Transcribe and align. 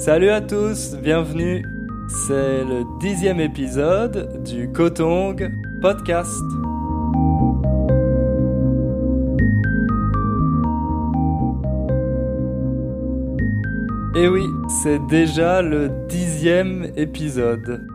Salut 0.00 0.30
à 0.30 0.40
tous, 0.40 0.94
bienvenue. 0.94 1.62
C'est 2.08 2.64
le 2.64 2.98
dixième 3.00 3.38
épisode 3.38 4.42
du 4.42 4.72
Kotong 4.72 5.52
Podcast. 5.82 6.40
Et 14.16 14.26
oui, 14.26 14.46
c'est 14.82 15.06
déjà 15.06 15.60
le 15.60 15.90
dixième 16.08 16.90
épisode. 16.96 17.86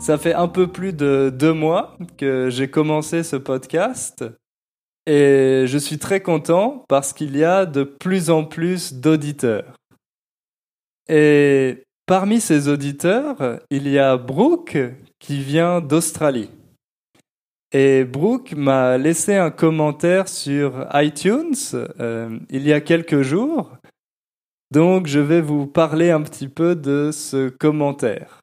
Ça 0.00 0.16
fait 0.16 0.32
un 0.32 0.48
peu 0.48 0.68
plus 0.68 0.94
de 0.94 1.28
deux 1.28 1.52
mois 1.52 1.98
que 2.16 2.48
j'ai 2.48 2.70
commencé 2.70 3.22
ce 3.22 3.36
podcast 3.36 4.24
et 5.04 5.64
je 5.66 5.76
suis 5.76 5.98
très 5.98 6.20
content 6.20 6.82
parce 6.88 7.12
qu'il 7.12 7.36
y 7.36 7.44
a 7.44 7.66
de 7.66 7.84
plus 7.84 8.30
en 8.30 8.42
plus 8.42 8.94
d'auditeurs. 8.94 9.74
Et 11.08 11.84
parmi 12.06 12.40
ces 12.40 12.68
auditeurs, 12.68 13.60
il 13.70 13.88
y 13.88 13.98
a 13.98 14.16
Brooke 14.16 14.78
qui 15.18 15.42
vient 15.42 15.80
d'Australie. 15.80 16.50
Et 17.72 18.04
Brooke 18.04 18.54
m'a 18.56 18.96
laissé 18.96 19.34
un 19.34 19.50
commentaire 19.50 20.28
sur 20.28 20.86
iTunes 20.94 21.54
euh, 22.00 22.38
il 22.48 22.66
y 22.66 22.72
a 22.72 22.80
quelques 22.80 23.22
jours. 23.22 23.76
Donc 24.70 25.06
je 25.06 25.20
vais 25.20 25.40
vous 25.40 25.66
parler 25.66 26.10
un 26.10 26.22
petit 26.22 26.48
peu 26.48 26.74
de 26.74 27.10
ce 27.12 27.48
commentaire. 27.48 28.40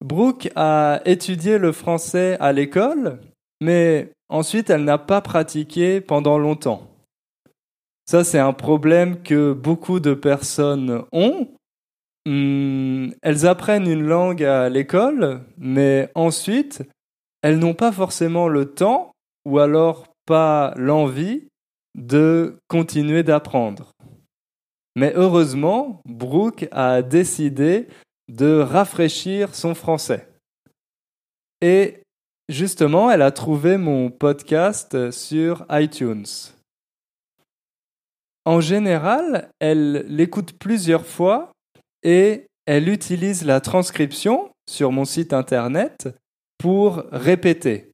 Brooke 0.00 0.50
a 0.54 1.00
étudié 1.04 1.58
le 1.58 1.72
français 1.72 2.36
à 2.40 2.52
l'école, 2.52 3.20
mais 3.60 4.12
ensuite 4.28 4.70
elle 4.70 4.84
n'a 4.84 4.98
pas 4.98 5.20
pratiqué 5.20 6.00
pendant 6.00 6.38
longtemps. 6.38 6.87
Ça, 8.08 8.24
c'est 8.24 8.38
un 8.38 8.54
problème 8.54 9.22
que 9.22 9.52
beaucoup 9.52 10.00
de 10.00 10.14
personnes 10.14 11.04
ont. 11.12 11.46
Hmm, 12.24 13.10
elles 13.20 13.46
apprennent 13.46 13.86
une 13.86 14.06
langue 14.06 14.42
à 14.42 14.70
l'école, 14.70 15.42
mais 15.58 16.10
ensuite, 16.14 16.88
elles 17.42 17.58
n'ont 17.58 17.74
pas 17.74 17.92
forcément 17.92 18.48
le 18.48 18.72
temps 18.72 19.12
ou 19.44 19.58
alors 19.58 20.06
pas 20.24 20.72
l'envie 20.76 21.48
de 21.98 22.56
continuer 22.68 23.24
d'apprendre. 23.24 23.92
Mais 24.96 25.12
heureusement, 25.14 26.00
Brooke 26.06 26.66
a 26.72 27.02
décidé 27.02 27.88
de 28.30 28.58
rafraîchir 28.58 29.54
son 29.54 29.74
français. 29.74 30.26
Et 31.60 32.00
justement, 32.48 33.10
elle 33.10 33.20
a 33.20 33.32
trouvé 33.32 33.76
mon 33.76 34.10
podcast 34.10 35.10
sur 35.10 35.66
iTunes. 35.68 36.24
En 38.48 38.62
général, 38.62 39.50
elle 39.58 40.06
l'écoute 40.08 40.54
plusieurs 40.58 41.04
fois 41.04 41.52
et 42.02 42.46
elle 42.64 42.88
utilise 42.88 43.44
la 43.44 43.60
transcription 43.60 44.50
sur 44.66 44.90
mon 44.90 45.04
site 45.04 45.34
internet 45.34 46.08
pour 46.56 47.04
répéter. 47.12 47.90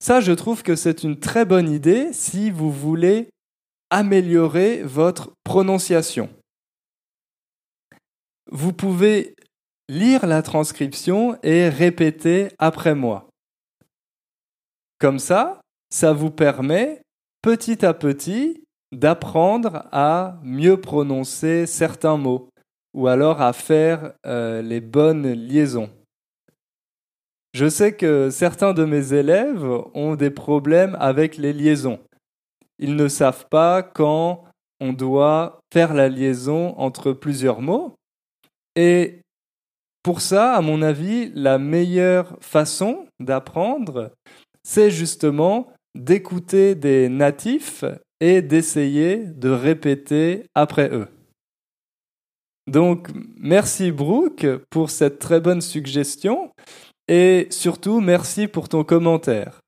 Ça, 0.00 0.20
je 0.20 0.32
trouve 0.32 0.62
que 0.62 0.76
c'est 0.76 1.02
une 1.02 1.18
très 1.18 1.46
bonne 1.46 1.70
idée 1.70 2.12
si 2.12 2.50
vous 2.50 2.70
voulez 2.70 3.30
améliorer 3.88 4.82
votre 4.82 5.32
prononciation. 5.44 6.28
Vous 8.50 8.74
pouvez 8.74 9.34
lire 9.88 10.26
la 10.26 10.42
transcription 10.42 11.38
et 11.42 11.70
répéter 11.70 12.48
après 12.58 12.94
moi. 12.94 13.30
Comme 14.98 15.18
ça, 15.18 15.62
ça 15.88 16.12
vous 16.12 16.30
permet 16.30 17.00
petit 17.40 17.82
à 17.82 17.94
petit 17.94 18.62
d'apprendre 18.92 19.88
à 19.90 20.38
mieux 20.42 20.80
prononcer 20.80 21.66
certains 21.66 22.16
mots 22.16 22.48
ou 22.94 23.08
alors 23.08 23.40
à 23.40 23.52
faire 23.52 24.12
euh, 24.26 24.60
les 24.62 24.80
bonnes 24.80 25.32
liaisons. 25.32 25.90
Je 27.54 27.68
sais 27.68 27.94
que 27.94 28.30
certains 28.30 28.74
de 28.74 28.84
mes 28.84 29.12
élèves 29.12 29.66
ont 29.94 30.14
des 30.14 30.30
problèmes 30.30 30.96
avec 31.00 31.36
les 31.36 31.52
liaisons. 31.52 32.00
Ils 32.78 32.96
ne 32.96 33.08
savent 33.08 33.46
pas 33.50 33.82
quand 33.82 34.44
on 34.80 34.92
doit 34.92 35.60
faire 35.72 35.94
la 35.94 36.08
liaison 36.08 36.74
entre 36.78 37.12
plusieurs 37.12 37.60
mots. 37.60 37.94
Et 38.74 39.20
pour 40.02 40.20
ça, 40.20 40.54
à 40.54 40.60
mon 40.60 40.82
avis, 40.82 41.30
la 41.34 41.58
meilleure 41.58 42.36
façon 42.40 43.06
d'apprendre, 43.20 44.10
c'est 44.64 44.90
justement 44.90 45.68
d'écouter 45.94 46.74
des 46.74 47.08
natifs 47.08 47.84
et 48.22 48.40
d'essayer 48.40 49.16
de 49.16 49.50
répéter 49.50 50.44
après 50.54 50.94
eux. 50.94 51.08
Donc, 52.68 53.08
merci 53.36 53.90
Brooke 53.90 54.46
pour 54.70 54.90
cette 54.90 55.18
très 55.18 55.40
bonne 55.40 55.60
suggestion 55.60 56.52
et 57.08 57.48
surtout 57.50 58.00
merci 58.00 58.46
pour 58.46 58.68
ton 58.68 58.84
commentaire. 58.84 59.58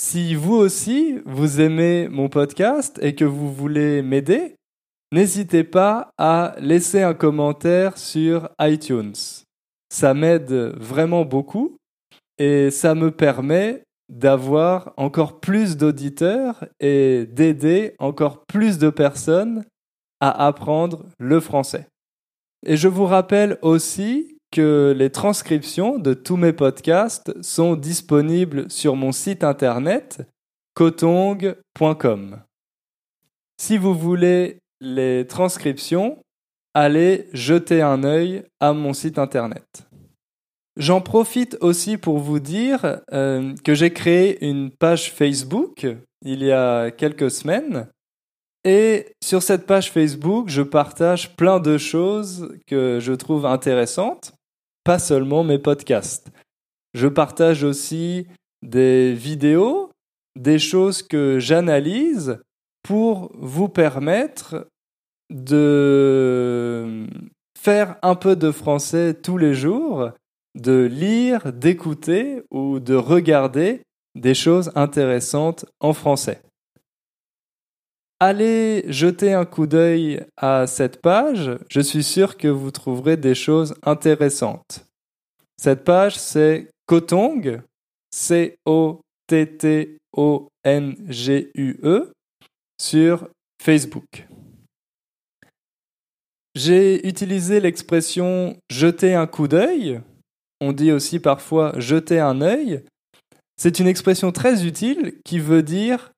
Si 0.00 0.36
vous 0.36 0.54
aussi, 0.54 1.18
vous 1.26 1.60
aimez 1.60 2.06
mon 2.08 2.28
podcast 2.28 3.00
et 3.02 3.16
que 3.16 3.24
vous 3.24 3.52
voulez 3.52 4.00
m'aider, 4.00 4.54
n'hésitez 5.10 5.64
pas 5.64 6.12
à 6.18 6.54
laisser 6.60 7.02
un 7.02 7.14
commentaire 7.14 7.98
sur 7.98 8.48
iTunes. 8.60 9.16
Ça 9.92 10.14
m'aide 10.14 10.52
vraiment 10.76 11.24
beaucoup 11.24 11.78
et 12.38 12.70
ça 12.70 12.94
me 12.94 13.10
permet 13.10 13.82
d'avoir 14.08 14.92
encore 14.96 15.40
plus 15.40 15.76
d'auditeurs 15.76 16.64
et 16.80 17.26
d'aider 17.30 17.94
encore 17.98 18.44
plus 18.46 18.78
de 18.78 18.90
personnes 18.90 19.64
à 20.20 20.46
apprendre 20.46 21.06
le 21.18 21.40
français. 21.40 21.86
Et 22.66 22.76
je 22.76 22.88
vous 22.88 23.06
rappelle 23.06 23.58
aussi 23.62 24.38
que 24.50 24.94
les 24.96 25.10
transcriptions 25.10 25.98
de 25.98 26.14
tous 26.14 26.36
mes 26.36 26.52
podcasts 26.52 27.40
sont 27.42 27.76
disponibles 27.76 28.70
sur 28.70 28.96
mon 28.96 29.12
site 29.12 29.44
internet 29.44 30.26
kotong.com. 30.74 32.40
Si 33.60 33.76
vous 33.76 33.94
voulez 33.94 34.58
les 34.80 35.26
transcriptions, 35.26 36.22
allez 36.74 37.28
jeter 37.32 37.82
un 37.82 38.04
œil 38.04 38.44
à 38.60 38.72
mon 38.72 38.92
site 38.92 39.18
internet. 39.18 39.87
J'en 40.78 41.00
profite 41.00 41.58
aussi 41.60 41.96
pour 41.96 42.18
vous 42.18 42.38
dire 42.38 43.00
euh, 43.12 43.52
que 43.64 43.74
j'ai 43.74 43.92
créé 43.92 44.44
une 44.46 44.70
page 44.70 45.12
Facebook 45.12 45.88
il 46.24 46.44
y 46.44 46.52
a 46.52 46.92
quelques 46.92 47.32
semaines. 47.32 47.88
Et 48.62 49.06
sur 49.22 49.42
cette 49.42 49.66
page 49.66 49.90
Facebook, 49.90 50.48
je 50.48 50.62
partage 50.62 51.34
plein 51.34 51.58
de 51.58 51.78
choses 51.78 52.56
que 52.68 52.98
je 53.00 53.12
trouve 53.12 53.44
intéressantes, 53.44 54.34
pas 54.84 55.00
seulement 55.00 55.42
mes 55.42 55.58
podcasts. 55.58 56.30
Je 56.94 57.08
partage 57.08 57.64
aussi 57.64 58.28
des 58.62 59.14
vidéos, 59.14 59.90
des 60.36 60.60
choses 60.60 61.02
que 61.02 61.40
j'analyse 61.40 62.38
pour 62.84 63.32
vous 63.34 63.68
permettre 63.68 64.68
de 65.30 67.04
faire 67.58 67.96
un 68.02 68.14
peu 68.14 68.36
de 68.36 68.52
français 68.52 69.14
tous 69.14 69.38
les 69.38 69.54
jours 69.54 70.12
de 70.58 70.84
lire, 70.84 71.52
d'écouter 71.52 72.42
ou 72.50 72.80
de 72.80 72.94
regarder 72.94 73.82
des 74.14 74.34
choses 74.34 74.70
intéressantes 74.74 75.64
en 75.80 75.92
français. 75.92 76.42
Allez 78.20 78.84
jeter 78.88 79.32
un 79.32 79.44
coup 79.44 79.68
d'œil 79.68 80.24
à 80.36 80.66
cette 80.66 81.00
page, 81.00 81.56
je 81.70 81.80
suis 81.80 82.02
sûr 82.02 82.36
que 82.36 82.48
vous 82.48 82.72
trouverez 82.72 83.16
des 83.16 83.36
choses 83.36 83.76
intéressantes. 83.82 84.84
Cette 85.56 85.84
page, 85.84 86.18
c'est 86.18 86.68
Kotong, 86.86 87.62
C-O-T-T-O-N-G-U-E, 88.10 88.92
sur 92.80 93.28
Facebook. 93.62 94.26
J'ai 96.54 97.06
utilisé 97.06 97.60
l'expression 97.60 98.56
jeter 98.70 99.14
un 99.14 99.26
coup 99.28 99.46
d'œil 99.46 100.00
on 100.60 100.72
dit 100.72 100.92
aussi 100.92 101.20
parfois 101.20 101.72
jeter 101.78 102.20
un 102.20 102.40
œil, 102.40 102.84
c'est 103.56 103.80
une 103.80 103.88
expression 103.88 104.32
très 104.32 104.64
utile 104.64 105.20
qui 105.24 105.38
veut 105.38 105.62
dire 105.62 106.12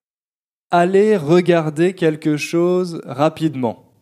aller 0.71 1.17
regarder 1.17 1.95
quelque 1.95 2.37
chose 2.37 3.01
rapidement. 3.05 3.93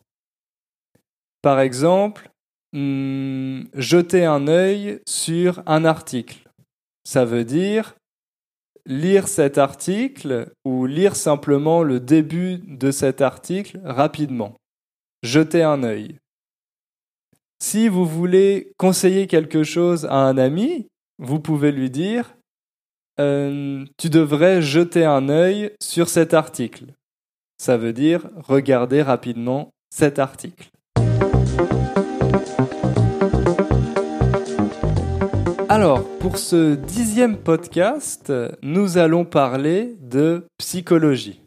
Par 1.41 1.61
exemple, 1.61 2.31
hmm, 2.73 3.63
jeter 3.75 4.25
un 4.25 4.49
œil 4.49 5.01
sur 5.09 5.63
un 5.67 5.85
article. 5.85 6.49
Ça 7.05 7.25
veut 7.25 7.45
dire 7.45 7.95
lire 8.87 9.29
cet 9.29 9.59
article 9.59 10.51
ou 10.65 10.87
lire 10.87 11.15
simplement 11.15 11.83
le 11.83 12.01
début 12.01 12.59
de 12.67 12.91
cet 12.91 13.21
article 13.21 13.81
rapidement. 13.85 14.57
Jeter 15.23 15.63
un 15.63 15.83
œil. 15.83 16.17
Si 17.61 17.89
vous 17.89 18.07
voulez 18.07 18.73
conseiller 18.79 19.27
quelque 19.27 19.65
chose 19.65 20.07
à 20.07 20.15
un 20.15 20.39
ami, 20.39 20.87
vous 21.19 21.41
pouvez 21.41 21.73
lui 21.73 21.91
dire 21.91 22.37
euh, 23.19 23.85
Tu 23.97 24.11
devrais 24.11 24.63
jeter 24.63 25.05
un 25.05 25.29
œil 25.29 25.73
sur 25.83 26.09
cet 26.09 26.35
article. 26.35 26.85
Ça 27.61 27.77
veut 27.77 27.93
dire 27.93 28.29
regarder 28.37 29.03
rapidement 29.03 29.71
cet 29.91 30.21
article. 30.21 30.69
Alors, 35.69 36.05
pour 36.21 36.39
ce 36.39 36.77
dixième 36.77 37.39
podcast, 37.39 38.33
nous 38.63 38.99
allons 38.99 39.25
parler 39.25 39.97
de 40.01 40.47
psychologie. 40.59 41.43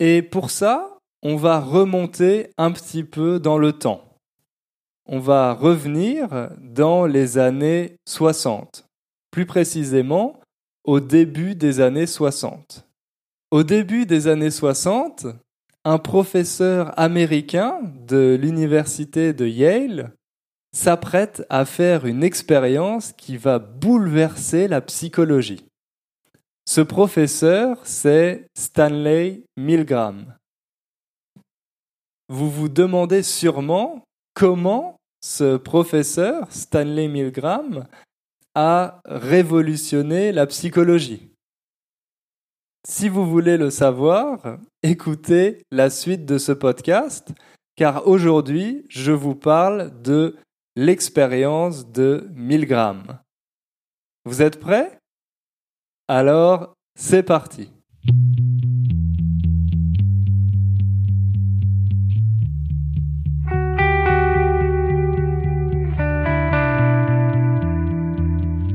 Et 0.00 0.22
pour 0.22 0.50
ça, 0.50 0.98
on 1.22 1.36
va 1.36 1.60
remonter 1.60 2.50
un 2.58 2.72
petit 2.72 3.04
peu 3.04 3.38
dans 3.38 3.58
le 3.58 3.72
temps. 3.72 4.11
On 5.06 5.18
va 5.18 5.52
revenir 5.52 6.50
dans 6.60 7.06
les 7.06 7.38
années 7.38 7.96
60, 8.06 8.86
plus 9.30 9.46
précisément 9.46 10.40
au 10.84 11.00
début 11.00 11.54
des 11.54 11.80
années 11.80 12.06
60. 12.06 12.86
Au 13.50 13.62
début 13.64 14.06
des 14.06 14.28
années 14.28 14.50
60, 14.50 15.26
un 15.84 15.98
professeur 15.98 16.98
américain 16.98 17.80
de 18.06 18.38
l'université 18.40 19.32
de 19.32 19.46
Yale 19.46 20.12
s'apprête 20.74 21.44
à 21.50 21.64
faire 21.64 22.06
une 22.06 22.22
expérience 22.22 23.12
qui 23.12 23.36
va 23.36 23.58
bouleverser 23.58 24.68
la 24.68 24.80
psychologie. 24.80 25.66
Ce 26.64 26.80
professeur, 26.80 27.78
c'est 27.84 28.46
Stanley 28.56 29.42
Milgram. 29.56 30.34
Vous 32.28 32.50
vous 32.50 32.68
demandez 32.68 33.22
sûrement 33.22 34.02
comment 34.34 34.96
ce 35.20 35.56
professeur, 35.56 36.50
Stanley 36.50 37.08
Milgram, 37.08 37.86
a 38.54 39.00
révolutionné 39.04 40.32
la 40.32 40.46
psychologie. 40.46 41.30
Si 42.86 43.08
vous 43.08 43.24
voulez 43.24 43.56
le 43.56 43.70
savoir, 43.70 44.58
écoutez 44.82 45.62
la 45.70 45.88
suite 45.88 46.26
de 46.26 46.38
ce 46.38 46.52
podcast, 46.52 47.32
car 47.76 48.08
aujourd'hui, 48.08 48.84
je 48.88 49.12
vous 49.12 49.36
parle 49.36 50.02
de 50.02 50.36
l'expérience 50.74 51.90
de 51.92 52.28
Milgram. 52.34 53.20
Vous 54.24 54.42
êtes 54.42 54.58
prêts? 54.58 54.98
Alors, 56.08 56.74
c'est 56.96 57.22
parti. 57.22 57.70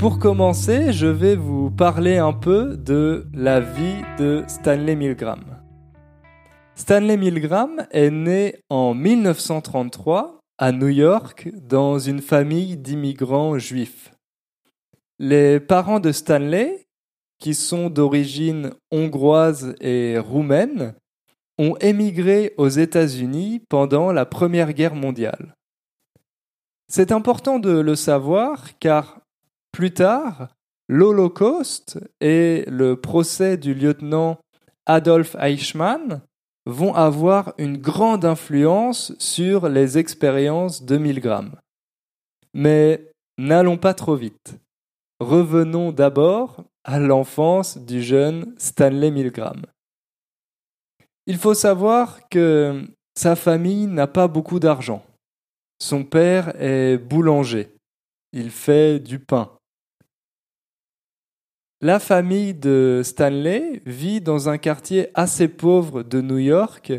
Pour 0.07 0.19
commencer, 0.19 0.93
je 0.93 1.07
vais 1.07 1.35
vous 1.35 1.69
parler 1.69 2.15
un 2.15 2.31
peu 2.31 2.77
de 2.77 3.27
la 3.33 3.59
vie 3.59 4.05
de 4.17 4.45
Stanley 4.47 4.95
Milgram. 4.95 5.43
Stanley 6.75 7.17
Milgram 7.17 7.85
est 7.91 8.09
né 8.09 8.55
en 8.69 8.93
1933 8.93 10.39
à 10.57 10.71
New 10.71 10.87
York 10.87 11.49
dans 11.61 11.99
une 11.99 12.21
famille 12.21 12.77
d'immigrants 12.77 13.59
juifs. 13.59 14.13
Les 15.19 15.59
parents 15.59 15.99
de 15.99 16.13
Stanley, 16.13 16.87
qui 17.37 17.53
sont 17.53 17.89
d'origine 17.89 18.71
hongroise 18.91 19.75
et 19.81 20.17
roumaine, 20.17 20.95
ont 21.57 21.75
émigré 21.81 22.53
aux 22.55 22.69
États-Unis 22.69 23.61
pendant 23.67 24.13
la 24.13 24.25
Première 24.25 24.71
Guerre 24.71 24.95
mondiale. 24.95 25.53
C'est 26.87 27.11
important 27.11 27.59
de 27.59 27.77
le 27.77 27.95
savoir 27.95 28.79
car 28.79 29.19
plus 29.77 29.93
tard, 29.93 30.47
l'Holocauste 30.89 31.99
et 32.19 32.65
le 32.67 32.99
procès 32.99 33.57
du 33.57 33.75
lieutenant 33.75 34.39
Adolf 34.87 35.35
Eichmann 35.39 36.23
vont 36.65 36.95
avoir 36.95 37.53
une 37.59 37.77
grande 37.77 38.25
influence 38.25 39.13
sur 39.19 39.69
les 39.69 39.99
expériences 39.99 40.81
de 40.81 40.97
Milgram. 40.97 41.51
Mais 42.55 43.11
n'allons 43.37 43.77
pas 43.77 43.93
trop 43.93 44.15
vite. 44.15 44.55
Revenons 45.19 45.91
d'abord 45.91 46.63
à 46.83 46.97
l'enfance 46.97 47.77
du 47.77 48.01
jeune 48.01 48.55
Stanley 48.57 49.11
Milgram. 49.11 49.61
Il 51.27 51.37
faut 51.37 51.53
savoir 51.53 52.27
que 52.29 52.83
sa 53.15 53.35
famille 53.35 53.85
n'a 53.85 54.07
pas 54.07 54.27
beaucoup 54.27 54.59
d'argent. 54.59 55.05
Son 55.79 56.03
père 56.03 56.59
est 56.59 56.97
boulanger. 56.97 57.69
Il 58.33 58.49
fait 58.49 58.99
du 58.99 59.19
pain. 59.19 59.51
La 61.79 61.99
famille 61.99 62.55
de 62.55 63.01
Stanley 63.03 63.83
vit 63.85 64.19
dans 64.19 64.49
un 64.49 64.57
quartier 64.57 65.09
assez 65.13 65.47
pauvre 65.47 66.01
de 66.01 66.21
New 66.21 66.39
York 66.39 66.91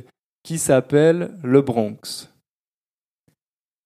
qui 0.44 0.56
s'appelle 0.56 1.36
le 1.42 1.62
Bronx. 1.62 2.32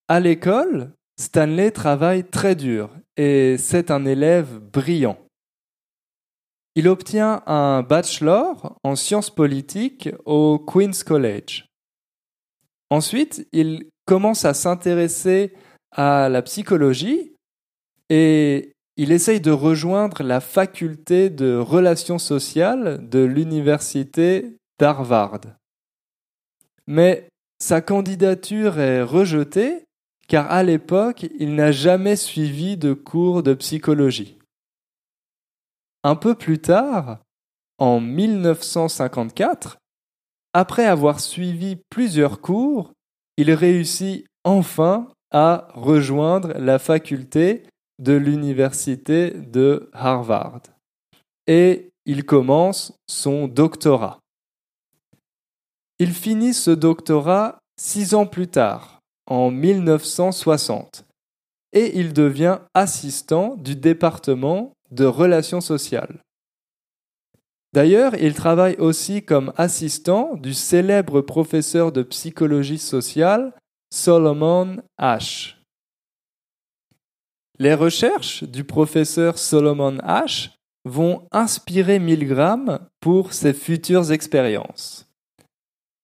À 0.07 0.21
l'école, 0.21 0.93
Stanley 1.19 1.71
travaille 1.71 2.25
très 2.25 2.55
dur 2.55 2.91
et 3.17 3.57
c'est 3.57 3.91
un 3.91 4.05
élève 4.05 4.59
brillant. 4.59 5.17
Il 6.75 6.89
obtient 6.89 7.43
un 7.47 7.83
bachelor 7.83 8.79
en 8.85 8.95
sciences 8.95 9.31
politiques 9.31 10.11
au 10.27 10.59
Queen's 10.59 11.05
College. 11.05 11.69
Ensuite, 12.91 13.49
il 13.53 13.89
commence 14.05 14.45
à 14.45 14.53
s'intéresser 14.53 15.55
à 15.91 16.29
la 16.29 16.43
psychologie 16.43 17.33
et 18.11 18.72
il 18.97 19.13
essaye 19.13 19.41
de 19.41 19.51
rejoindre 19.51 20.23
la 20.23 20.41
faculté 20.41 21.31
de 21.31 21.57
relations 21.57 22.19
sociales 22.19 23.09
de 23.09 23.21
l'université 23.21 24.57
d'Harvard. 24.79 25.41
Mais 26.87 27.29
sa 27.59 27.81
candidature 27.81 28.79
est 28.79 29.03
rejetée 29.03 29.85
car 30.29 30.51
à 30.51 30.63
l'époque, 30.63 31.27
il 31.39 31.55
n'a 31.55 31.73
jamais 31.73 32.17
suivi 32.17 32.77
de 32.77 32.93
cours 32.93 33.43
de 33.43 33.55
psychologie. 33.55 34.39
Un 36.05 36.17
peu 36.17 36.35
plus 36.35 36.59
tard, 36.59 37.19
en 37.79 38.01
1954, 38.01 39.77
après 40.55 40.87
avoir 40.87 41.21
suivi 41.21 41.77
plusieurs 41.91 42.41
cours, 42.41 42.93
il 43.37 43.53
réussit 43.53 44.27
enfin 44.45 45.09
à 45.31 45.69
rejoindre 45.75 46.53
la 46.59 46.79
faculté 46.79 47.65
de 48.03 48.15
l'université 48.15 49.31
de 49.31 49.89
Harvard. 49.93 50.63
Et 51.47 51.91
il 52.05 52.25
commence 52.25 52.93
son 53.07 53.47
doctorat. 53.47 54.19
Il 55.99 56.13
finit 56.13 56.53
ce 56.53 56.73
doctorat 56.73 57.61
six 57.79 58.15
ans 58.15 58.27
plus 58.27 58.49
tard, 58.49 59.01
en 59.27 59.51
1960, 59.53 61.05
et 61.73 61.99
il 61.99 62.13
devient 62.13 62.59
assistant 62.75 63.55
du 63.55 63.77
département 63.77 64.73
de 64.91 65.05
relations 65.05 65.61
sociales. 65.61 66.19
D'ailleurs, 67.73 68.17
il 68.17 68.35
travaille 68.35 68.77
aussi 68.77 69.23
comme 69.23 69.53
assistant 69.57 70.35
du 70.35 70.55
célèbre 70.55 71.21
professeur 71.21 71.93
de 71.93 72.03
psychologie 72.03 72.79
sociale 72.79 73.55
Solomon 73.91 74.83
Ash. 74.99 75.62
Les 77.63 77.75
recherches 77.75 78.43
du 78.43 78.65
professeur 78.65 79.39
Solomon 79.39 79.99
Ash 80.03 80.51
vont 80.85 81.29
inspirer 81.31 82.01
Milgram 82.01 82.81
pour 82.99 83.33
ses 83.33 83.55
futures 83.55 84.11
expériences. 84.11 85.09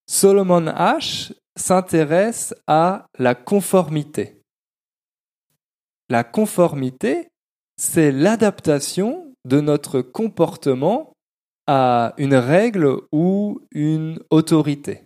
Solomon 0.07 0.69
Ash 0.69 1.33
s'intéresse 1.57 2.55
à 2.69 3.07
la 3.19 3.35
conformité. 3.35 4.41
La 6.09 6.23
conformité, 6.23 7.27
c'est 7.77 8.13
l'adaptation 8.13 9.35
de 9.45 9.61
notre 9.61 10.01
comportement 10.01 11.13
à 11.67 12.15
une 12.19 12.37
règle 12.37 13.01
ou 13.11 13.63
une 13.73 14.21
autorité. 14.31 15.03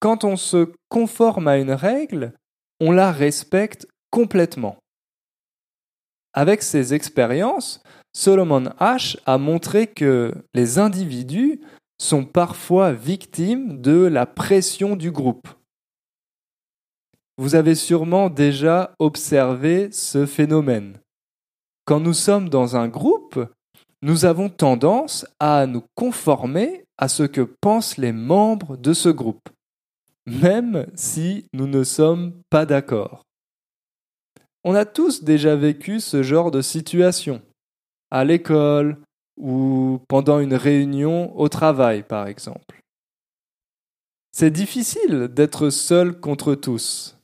Quand 0.00 0.24
on 0.24 0.36
se 0.36 0.72
conforme 0.88 1.48
à 1.48 1.58
une 1.58 1.72
règle, 1.72 2.32
on 2.80 2.92
la 2.92 3.12
respecte 3.12 3.86
complètement. 4.10 4.78
Avec 6.38 6.62
ses 6.62 6.92
expériences, 6.92 7.82
Solomon 8.12 8.64
H 8.78 9.16
a 9.24 9.38
montré 9.38 9.86
que 9.86 10.34
les 10.52 10.78
individus 10.78 11.60
sont 11.98 12.26
parfois 12.26 12.92
victimes 12.92 13.80
de 13.80 14.04
la 14.04 14.26
pression 14.26 14.96
du 14.96 15.10
groupe. 15.10 15.48
Vous 17.38 17.54
avez 17.54 17.74
sûrement 17.74 18.28
déjà 18.28 18.94
observé 18.98 19.90
ce 19.92 20.26
phénomène. 20.26 20.98
Quand 21.86 22.00
nous 22.00 22.14
sommes 22.14 22.50
dans 22.50 22.76
un 22.76 22.88
groupe, 22.88 23.40
nous 24.02 24.26
avons 24.26 24.50
tendance 24.50 25.26
à 25.40 25.66
nous 25.66 25.84
conformer 25.94 26.84
à 26.98 27.08
ce 27.08 27.22
que 27.22 27.40
pensent 27.40 27.96
les 27.96 28.12
membres 28.12 28.76
de 28.76 28.92
ce 28.92 29.08
groupe, 29.08 29.48
même 30.26 30.86
si 30.94 31.46
nous 31.54 31.66
ne 31.66 31.82
sommes 31.82 32.34
pas 32.50 32.66
d'accord. 32.66 33.25
On 34.68 34.74
a 34.74 34.84
tous 34.84 35.22
déjà 35.22 35.54
vécu 35.54 36.00
ce 36.00 36.24
genre 36.24 36.50
de 36.50 36.60
situation, 36.60 37.40
à 38.10 38.24
l'école 38.24 38.98
ou 39.36 40.00
pendant 40.08 40.40
une 40.40 40.54
réunion 40.54 41.38
au 41.38 41.48
travail 41.48 42.02
par 42.02 42.26
exemple. 42.26 42.80
c'est 44.32 44.50
difficile 44.50 45.28
d'être 45.28 45.70
seul 45.70 46.18
contre 46.18 46.56
tous. 46.56 47.16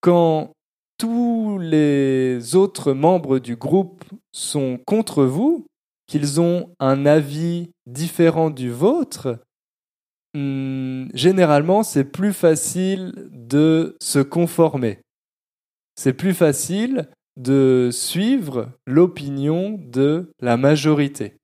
Quand 0.00 0.52
tous 0.98 1.58
les 1.58 2.54
autres 2.54 2.92
membres 2.92 3.40
du 3.40 3.56
groupe 3.56 4.04
sont 4.30 4.78
contre 4.86 5.24
vous, 5.24 5.66
qu'ils 6.06 6.40
ont 6.40 6.70
un 6.78 7.06
avis 7.06 7.70
différent 7.86 8.50
du 8.50 8.70
vôtre, 8.70 9.40
hmm, 10.34 11.08
généralement 11.12 11.82
c'est 11.82 12.04
plus 12.04 12.32
facile 12.32 13.12
de 13.32 13.96
se 14.00 14.20
conformer. 14.20 15.00
C'est 15.96 16.12
plus 16.12 16.34
facile 16.34 17.08
de 17.36 17.90
suivre 17.92 18.68
l'opinion 18.86 19.78
de 19.78 20.30
la 20.40 20.56
majorité. 20.56 21.36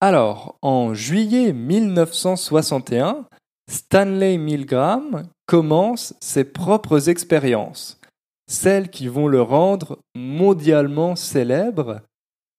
Alors, 0.00 0.58
en 0.62 0.94
juillet 0.94 1.52
1961, 1.52 3.26
Stanley 3.70 4.36
Milgram 4.36 5.22
commence 5.46 6.14
ses 6.20 6.44
propres 6.44 7.08
expériences, 7.08 8.00
celles 8.48 8.90
qui 8.90 9.06
vont 9.06 9.28
le 9.28 9.42
rendre 9.42 9.98
mondialement 10.16 11.14
célèbre 11.14 12.00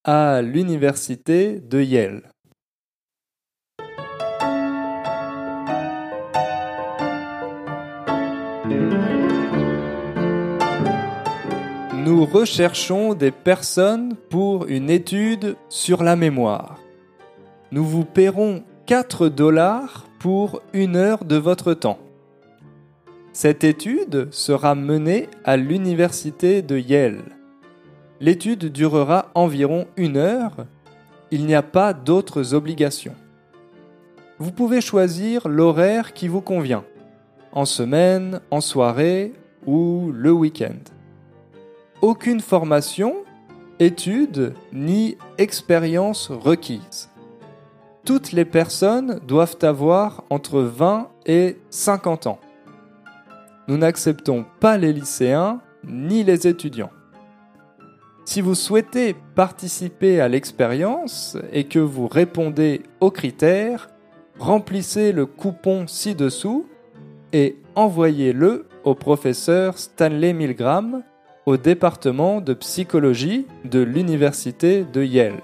à 0.05 0.41
l'université 0.41 1.59
de 1.59 1.81
Yale. 1.81 2.32
Nous 12.05 12.25
recherchons 12.25 13.13
des 13.13 13.31
personnes 13.31 14.15
pour 14.29 14.65
une 14.65 14.89
étude 14.89 15.55
sur 15.69 16.03
la 16.03 16.17
mémoire. 16.17 16.81
Nous 17.71 17.85
vous 17.85 18.03
paierons 18.03 18.65
4 18.87 19.29
dollars 19.29 20.09
pour 20.19 20.61
une 20.73 20.97
heure 20.97 21.23
de 21.23 21.37
votre 21.37 21.73
temps. 21.73 21.99
Cette 23.31 23.63
étude 23.63 24.27
sera 24.31 24.75
menée 24.75 25.29
à 25.45 25.55
l'université 25.55 26.61
de 26.61 26.77
Yale. 26.77 27.23
L'étude 28.19 28.65
durera 28.65 29.31
environ 29.33 29.87
une 29.95 30.17
heure. 30.17 30.65
Il 31.31 31.45
n'y 31.45 31.55
a 31.55 31.63
pas 31.63 31.93
d'autres 31.93 32.53
obligations. 32.53 33.15
Vous 34.39 34.51
pouvez 34.51 34.81
choisir 34.81 35.47
l'horaire 35.47 36.11
qui 36.11 36.27
vous 36.27 36.41
convient, 36.41 36.83
en 37.53 37.63
semaine, 37.63 38.41
en 38.51 38.59
soirée 38.59 39.31
ou 39.65 40.11
le 40.13 40.33
week-end. 40.33 40.92
Aucune 42.03 42.41
formation, 42.41 43.15
étude 43.79 44.55
ni 44.73 45.15
expérience 45.37 46.29
requise. 46.29 47.09
Toutes 48.03 48.33
les 48.33 48.43
personnes 48.43 49.21
doivent 49.25 49.55
avoir 49.61 50.25
entre 50.29 50.59
20 50.59 51.07
et 51.25 51.57
50 51.69 52.27
ans. 52.27 52.41
Nous 53.69 53.77
n'acceptons 53.77 54.43
pas 54.59 54.77
les 54.77 54.91
lycéens 54.91 55.61
ni 55.85 56.25
les 56.25 56.45
étudiants. 56.45 56.89
Si 58.25 58.41
vous 58.41 58.55
souhaitez 58.55 59.15
participer 59.33 60.19
à 60.19 60.27
l'expérience 60.27 61.37
et 61.53 61.63
que 61.69 61.79
vous 61.79 62.09
répondez 62.09 62.81
aux 62.99 63.11
critères, 63.11 63.89
remplissez 64.37 65.13
le 65.13 65.25
coupon 65.25 65.87
ci-dessous 65.87 66.67
et 67.31 67.55
envoyez-le 67.75 68.65
au 68.83 68.93
professeur 68.93 69.77
Stanley 69.77 70.33
Milgram 70.33 71.01
au 71.45 71.57
département 71.57 72.41
de 72.41 72.53
psychologie 72.53 73.45
de 73.65 73.79
l'université 73.79 74.85
de 74.85 75.03
Yale. 75.03 75.41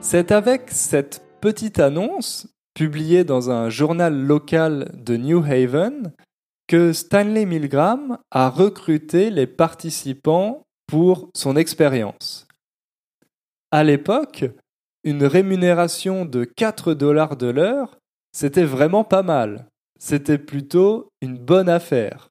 C'est 0.00 0.32
avec 0.32 0.70
cette 0.70 1.22
petite 1.40 1.78
annonce, 1.78 2.48
publiée 2.74 3.24
dans 3.24 3.50
un 3.50 3.70
journal 3.70 4.14
local 4.14 4.90
de 4.94 5.16
New 5.16 5.44
Haven, 5.44 6.12
que 6.66 6.92
Stanley 6.92 7.46
Milgram 7.46 8.18
a 8.30 8.50
recruté 8.50 9.30
les 9.30 9.46
participants 9.46 10.66
pour 10.86 11.30
son 11.34 11.56
expérience. 11.56 12.46
À 13.70 13.84
l'époque, 13.84 14.44
une 15.04 15.24
rémunération 15.24 16.24
de 16.24 16.44
4 16.44 16.94
dollars 16.94 17.36
de 17.36 17.46
l'heure, 17.46 17.98
c'était 18.32 18.64
vraiment 18.64 19.04
pas 19.04 19.22
mal. 19.22 19.66
C'était 19.98 20.38
plutôt 20.38 21.08
une 21.20 21.38
bonne 21.38 21.68
affaire. 21.68 22.28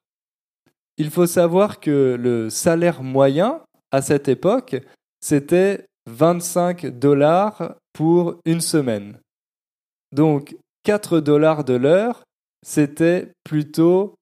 Il 0.97 1.09
faut 1.09 1.27
savoir 1.27 1.79
que 1.79 2.17
le 2.19 2.49
salaire 2.49 3.03
moyen 3.03 3.61
à 3.91 4.01
cette 4.01 4.27
époque, 4.27 4.75
c'était 5.21 5.85
25 6.07 6.87
dollars 6.99 7.75
pour 7.93 8.39
une 8.45 8.61
semaine. 8.61 9.19
Donc 10.11 10.55
4 10.83 11.19
dollars 11.19 11.63
de 11.63 11.73
l'heure, 11.73 12.23
c'était 12.65 13.31
plutôt 13.43 14.15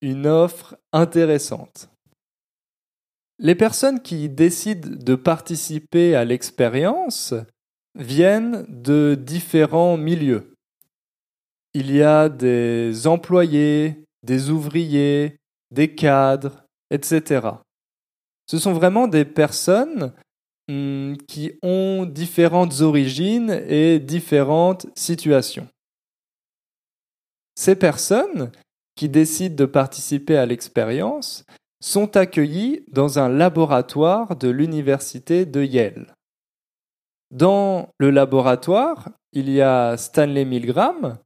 une 0.00 0.26
offre 0.26 0.76
intéressante. 0.92 1.88
Les 3.38 3.54
personnes 3.54 4.00
qui 4.00 4.28
décident 4.28 4.88
de 4.90 5.14
participer 5.14 6.14
à 6.14 6.24
l'expérience 6.24 7.34
viennent 7.94 8.64
de 8.68 9.14
différents 9.20 9.96
milieux. 9.96 10.54
Il 11.74 11.90
y 11.90 12.02
a 12.02 12.28
des 12.28 13.06
employés, 13.06 14.04
des 14.22 14.50
ouvriers, 14.50 15.36
des 15.70 15.94
cadres, 15.94 16.64
etc. 16.90 17.48
Ce 18.46 18.58
sont 18.58 18.72
vraiment 18.72 19.08
des 19.08 19.24
personnes 19.24 20.12
Hmm, 20.68 21.14
qui 21.26 21.58
ont 21.62 22.06
différentes 22.06 22.82
origines 22.82 23.50
et 23.68 23.98
différentes 23.98 24.86
situations. 24.94 25.66
Ces 27.56 27.74
personnes 27.74 28.52
qui 28.94 29.08
décident 29.08 29.56
de 29.56 29.64
participer 29.64 30.36
à 30.36 30.46
l'expérience 30.46 31.44
sont 31.82 32.16
accueillies 32.16 32.84
dans 32.92 33.18
un 33.18 33.28
laboratoire 33.28 34.36
de 34.36 34.48
l'université 34.48 35.46
de 35.46 35.64
Yale. 35.64 36.14
Dans 37.32 37.88
le 37.98 38.10
laboratoire, 38.10 39.08
il 39.32 39.48
y 39.48 39.62
a 39.62 39.96
Stanley 39.96 40.44
Milgram 40.44 41.16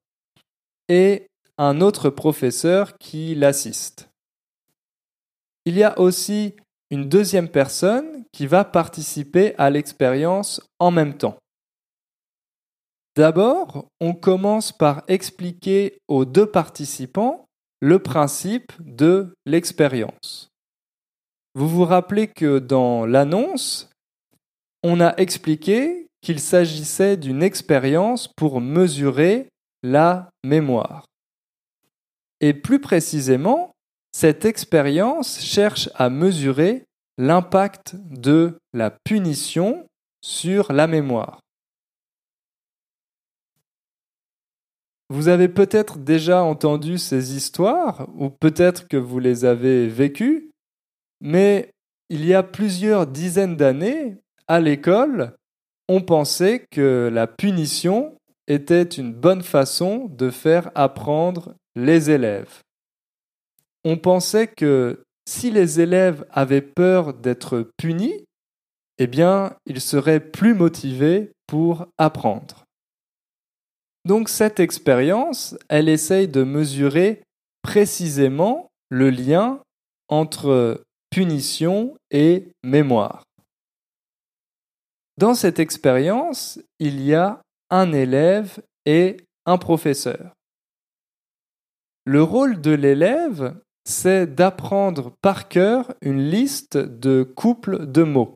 et 0.89 1.27
un 1.59 1.81
autre 1.81 2.11
professeur 2.11 2.97
qui 2.99 3.35
l'assiste. 3.35 4.09
Il 5.65 5.77
y 5.77 5.83
a 5.83 5.99
aussi 5.99 6.55
une 6.93 7.09
deuxième 7.09 7.49
personne 7.49 8.25
qui 8.33 8.47
va 8.47 8.65
participer 8.65 9.57
à 9.59 9.69
l'expérience 9.69 10.61
en 10.79 10.93
même 10.93 11.19
temps. 11.19 11.39
D'abord, 13.17 13.89
on 14.01 14.15
commence 14.15 14.71
par 14.71 15.03
expliquer 15.09 15.99
aux 16.07 16.25
deux 16.25 16.47
participants 16.47 17.47
le 17.81 17.99
principe 17.99 18.73
de 18.79 19.35
l'expérience. 19.45 20.51
Vous 21.57 21.69
vous 21.69 21.85
rappelez 21.85 22.29
que 22.29 22.61
dans 22.61 23.07
l'annonce, 23.07 23.91
on 24.89 25.01
a 25.01 25.17
expliqué 25.17 26.07
qu'il 26.21 26.39
s'agissait 26.39 27.17
d'une 27.17 27.43
expérience 27.43 28.29
pour 28.29 28.61
mesurer 28.61 29.49
la 29.83 30.31
mémoire. 30.45 31.07
Et 32.41 32.55
plus 32.55 32.81
précisément, 32.81 33.73
cette 34.13 34.45
expérience 34.45 35.41
cherche 35.41 35.91
à 35.97 36.09
mesurer 36.09 36.85
l'impact 37.19 37.97
de 37.97 38.59
la 38.73 38.93
punition 38.93 39.89
sur 40.23 40.73
la 40.73 40.87
mémoire. 40.87 41.41
Vous 45.09 45.27
avez 45.27 45.49
peut-être 45.49 45.99
déjà 45.99 46.45
entendu 46.45 46.99
ces 46.99 47.35
histoires, 47.35 48.09
ou 48.15 48.31
peut-être 48.31 48.87
que 48.87 48.97
vous 48.97 49.19
les 49.19 49.45
avez 49.45 49.89
vécues, 49.89 50.53
mais 51.21 51.71
il 52.09 52.25
y 52.25 52.35
a 52.35 52.45
plusieurs 52.45 53.09
dizaines 53.09 53.57
d'années, 53.57 54.19
à 54.49 54.61
l'école, 54.61 55.35
on 55.89 56.01
pensait 56.01 56.67
que 56.71 57.11
la 57.13 57.27
punition 57.27 58.17
était 58.49 58.83
une 58.83 59.13
bonne 59.13 59.43
façon 59.43 60.07
de 60.11 60.31
faire 60.31 60.71
apprendre 60.75 61.55
les 61.75 62.11
élèves 62.11 62.63
on 63.87 63.97
pensait 63.97 64.49
que 64.49 65.05
si 65.29 65.53
les 65.53 65.79
élèves 65.79 66.27
avaient 66.31 66.61
peur 66.61 67.15
d'être 67.15 67.71
punis, 67.77 68.25
eh 68.99 69.07
bien, 69.07 69.55
ils 69.65 69.81
seraient 69.81 70.19
plus 70.19 70.55
motivés 70.55 71.31
pour 71.47 71.87
apprendre. 71.97 72.65
Donc 74.05 74.29
cette 74.29 74.59
expérience, 74.59 75.57
elle 75.69 75.89
essaye 75.89 76.27
de 76.27 76.43
mesurer 76.43 77.23
précisément 77.63 78.71
le 78.89 79.11
lien 79.11 79.61
entre 80.09 80.83
punition 81.11 81.95
et 82.11 82.49
mémoire. 82.65 83.23
Dans 85.19 85.35
cette 85.35 85.59
expérience, 85.59 86.61
il 86.79 87.01
y 87.01 87.15
a 87.15 87.41
un 87.71 87.93
élève 87.93 88.63
et 88.85 89.17
un 89.47 89.57
professeur. 89.57 90.35
Le 92.05 92.23
rôle 92.23 92.61
de 92.61 92.73
l'élève, 92.73 93.59
c'est 93.85 94.27
d'apprendre 94.27 95.13
par 95.23 95.49
cœur 95.49 95.95
une 96.03 96.21
liste 96.21 96.77
de 96.77 97.23
couples 97.23 97.87
de 97.87 98.03
mots. 98.03 98.35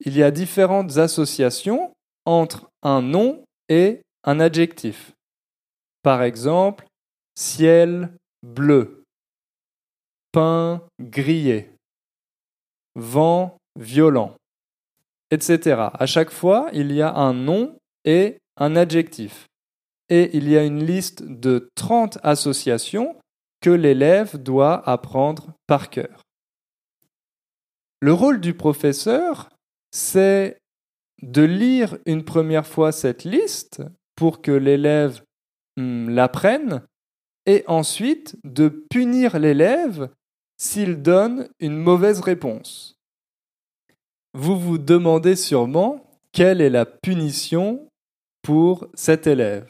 Il 0.00 0.16
y 0.16 0.22
a 0.22 0.30
différentes 0.30 0.98
associations 0.98 1.94
entre 2.24 2.68
un 2.82 3.00
nom 3.00 3.44
et 3.68 4.02
un 4.24 4.40
adjectif. 4.40 5.12
Par 6.02 6.22
exemple, 6.22 6.86
ciel 7.34 8.10
bleu, 8.42 9.04
pain 10.32 10.82
grillé, 11.00 11.70
vent 12.94 13.56
violent, 13.78 14.34
etc. 15.30 15.88
À 15.92 16.06
chaque 16.06 16.30
fois, 16.30 16.68
il 16.72 16.92
y 16.92 17.02
a 17.02 17.14
un 17.14 17.34
nom 17.34 17.78
et 18.04 18.38
un 18.56 18.76
adjectif. 18.76 19.46
Et 20.08 20.36
il 20.36 20.48
y 20.48 20.56
a 20.56 20.64
une 20.64 20.84
liste 20.84 21.24
de 21.24 21.68
30 21.74 22.18
associations 22.22 23.16
que 23.60 23.70
l'élève 23.70 24.36
doit 24.36 24.88
apprendre 24.88 25.52
par 25.66 25.90
cœur. 25.90 26.22
Le 28.00 28.12
rôle 28.12 28.40
du 28.40 28.54
professeur, 28.54 29.48
c'est 29.90 30.58
de 31.22 31.42
lire 31.42 31.98
une 32.06 32.24
première 32.24 32.66
fois 32.66 32.92
cette 32.92 33.24
liste 33.24 33.82
pour 34.14 34.42
que 34.42 34.52
l'élève 34.52 35.22
hmm, 35.76 36.10
l'apprenne 36.10 36.82
et 37.46 37.64
ensuite 37.66 38.36
de 38.44 38.68
punir 38.68 39.38
l'élève 39.38 40.10
s'il 40.58 41.02
donne 41.02 41.48
une 41.58 41.76
mauvaise 41.76 42.20
réponse. 42.20 42.95
Vous 44.38 44.58
vous 44.58 44.76
demandez 44.76 45.34
sûrement 45.34 46.04
quelle 46.30 46.60
est 46.60 46.68
la 46.68 46.84
punition 46.84 47.88
pour 48.42 48.86
cet 48.92 49.26
élève. 49.26 49.66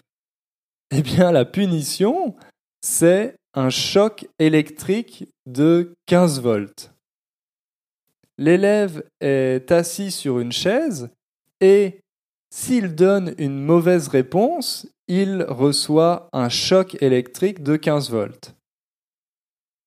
Eh 0.90 1.02
bien, 1.02 1.30
la 1.30 1.44
punition, 1.44 2.34
c'est 2.80 3.36
un 3.54 3.70
choc 3.70 4.26
électrique 4.40 5.28
de 5.46 5.94
15 6.06 6.40
volts. 6.40 6.90
L'élève 8.38 9.04
est 9.20 9.70
assis 9.70 10.10
sur 10.10 10.40
une 10.40 10.50
chaise 10.50 11.10
et 11.60 12.00
s'il 12.50 12.96
donne 12.96 13.36
une 13.38 13.60
mauvaise 13.60 14.08
réponse, 14.08 14.88
il 15.06 15.44
reçoit 15.44 16.28
un 16.32 16.48
choc 16.48 17.00
électrique 17.00 17.62
de 17.62 17.76
15 17.76 18.10
volts. 18.10 18.52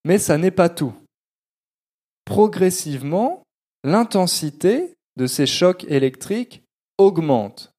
Mais 0.06 0.20
ça 0.20 0.38
n'est 0.38 0.52
pas 0.52 0.70
tout. 0.70 0.96
Progressivement, 2.24 3.44
l'intensité 3.84 4.96
de 5.18 5.28
ces 5.28 5.46
chocs 5.46 5.86
électriques 5.88 6.64
augmente. 6.98 7.72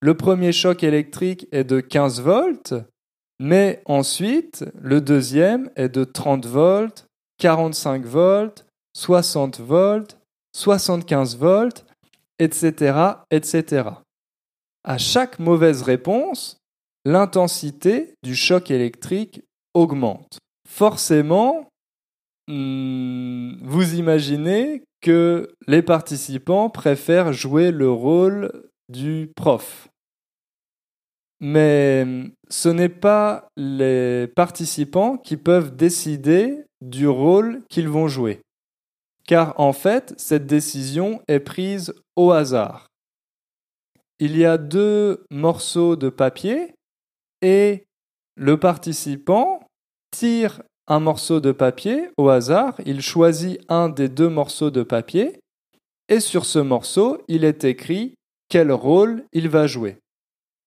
Le 0.00 0.16
premier 0.16 0.52
choc 0.52 0.82
électrique 0.82 1.46
est 1.52 1.64
de 1.64 1.80
15 1.80 2.20
volts, 2.20 2.74
mais 3.40 3.82
ensuite, 3.86 4.64
le 4.80 5.00
deuxième 5.00 5.70
est 5.76 5.88
de 5.88 6.04
30 6.04 6.46
volts, 6.46 7.06
45 7.38 8.04
volts, 8.04 8.66
60 8.94 9.60
volts, 9.60 10.18
75 10.54 11.36
volts, 11.36 11.84
etc., 12.38 13.14
etc. 13.30 13.88
À 14.84 14.98
chaque 14.98 15.38
mauvaise 15.38 15.82
réponse, 15.82 16.58
l'intensité 17.04 18.14
du 18.22 18.34
choc 18.34 18.70
électrique 18.70 19.42
augmente. 19.72 20.38
Forcément, 20.68 21.68
hmm, 22.48 23.56
vous 23.62 23.94
imaginez 23.94 24.82
que 25.00 25.54
les 25.66 25.82
participants 25.82 26.70
préfèrent 26.70 27.32
jouer 27.32 27.70
le 27.70 27.90
rôle 27.90 28.50
du 28.88 29.30
prof. 29.36 29.88
Mais 31.40 32.06
ce 32.48 32.68
n'est 32.68 32.88
pas 32.88 33.48
les 33.56 34.28
participants 34.28 35.18
qui 35.18 35.36
peuvent 35.36 35.76
décider 35.76 36.64
du 36.80 37.06
rôle 37.06 37.62
qu'ils 37.68 37.88
vont 37.88 38.08
jouer. 38.08 38.40
Car 39.26 39.58
en 39.58 39.72
fait, 39.72 40.14
cette 40.16 40.46
décision 40.46 41.22
est 41.28 41.40
prise 41.40 41.94
au 42.16 42.30
hasard. 42.30 42.88
Il 44.18 44.36
y 44.36 44.44
a 44.44 44.58
deux 44.58 45.24
morceaux 45.30 45.96
de 45.96 46.08
papier 46.08 46.74
et 47.42 47.84
le 48.36 48.58
participant 48.58 49.60
tire 50.10 50.62
un 50.86 51.00
morceau 51.00 51.40
de 51.40 51.52
papier 51.52 52.10
au 52.16 52.28
hasard, 52.28 52.76
il 52.84 53.00
choisit 53.00 53.60
un 53.68 53.88
des 53.88 54.08
deux 54.08 54.28
morceaux 54.28 54.70
de 54.70 54.82
papier 54.82 55.40
et 56.08 56.20
sur 56.20 56.44
ce 56.44 56.58
morceau, 56.58 57.22
il 57.28 57.44
est 57.44 57.64
écrit 57.64 58.14
quel 58.48 58.70
rôle 58.70 59.24
il 59.32 59.48
va 59.48 59.66
jouer 59.66 59.98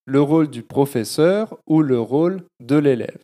le 0.07 0.21
rôle 0.21 0.49
du 0.49 0.63
professeur 0.63 1.57
ou 1.67 1.81
le 1.81 1.99
rôle 1.99 2.43
de 2.61 2.77
l'élève. 2.77 3.21